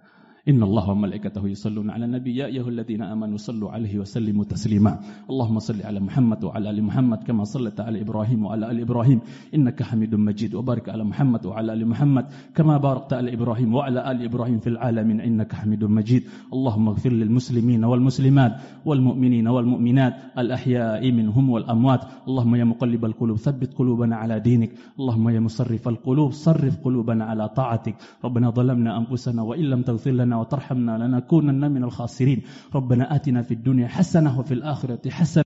إن 0.45 0.63
الله 0.63 0.89
وملائكته 0.89 1.47
يصلون 1.47 1.89
على 1.89 2.05
النبي 2.05 2.35
يا 2.35 2.45
أيها 2.45 2.69
الذين 2.69 3.01
آمنوا 3.01 3.37
صلوا 3.37 3.71
عليه 3.71 3.99
وسلموا 3.99 4.43
تسليما. 4.45 4.99
اللهم 5.29 5.59
صل 5.59 5.81
على 5.81 5.99
محمد 5.99 6.43
وعلى 6.43 6.69
آل 6.69 6.83
محمد 6.83 7.23
كما 7.23 7.43
صليت 7.43 7.79
على 7.79 8.01
إبراهيم 8.01 8.45
وعلى 8.45 8.71
آل 8.71 8.81
إبراهيم 8.81 9.19
إنك 9.55 9.83
حميد 9.83 10.15
مجيد. 10.15 10.55
وبارك 10.55 10.89
على 10.89 11.03
محمد 11.03 11.45
وعلى 11.45 11.73
آل 11.73 11.87
محمد 11.87 12.25
كما 12.55 12.77
باركت 12.77 13.13
على 13.13 13.33
إبراهيم 13.33 13.73
وعلى 13.73 14.11
آل 14.11 14.21
إبراهيم 14.21 14.59
في 14.59 14.69
العالمين 14.69 15.21
إنك 15.21 15.53
حميد 15.53 15.83
مجيد. 15.83 16.23
اللهم 16.53 16.87
اغفر 16.87 17.09
للمسلمين 17.09 17.83
والمسلمات 17.83 18.53
والمؤمنين 18.85 19.47
والمؤمنات 19.47 20.13
الأحياء 20.37 21.11
منهم 21.11 21.49
والأموات. 21.49 22.01
اللهم 22.27 22.55
يا 22.55 22.63
مقلب 22.63 23.05
القلوب 23.05 23.37
ثبت 23.37 23.73
قلوبنا 23.73 24.15
على 24.15 24.39
دينك. 24.39 24.71
اللهم 24.99 25.29
يا 25.29 25.39
مصرف 25.39 25.87
القلوب 25.87 26.31
صرف 26.31 26.77
قلوبنا 26.85 27.25
على 27.25 27.49
طاعتك. 27.49 27.95
ربنا 28.25 28.49
ظلمنا 28.49 28.97
أنفسنا 28.97 29.41
وإن 29.41 29.63
لم 29.63 29.81
تغفر 29.81 30.11
لنا 30.11 30.34
وترحمنا 30.39 30.97
لنكونن 30.97 31.71
من 31.71 31.83
الخاسرين. 31.83 32.41
ربنا 32.75 33.15
آتنا 33.15 33.41
في 33.41 33.53
الدنيا 33.53 33.87
حسنة 33.87 34.39
وفي 34.39 34.53
الآخرة 34.53 35.09
حسنة. 35.09 35.45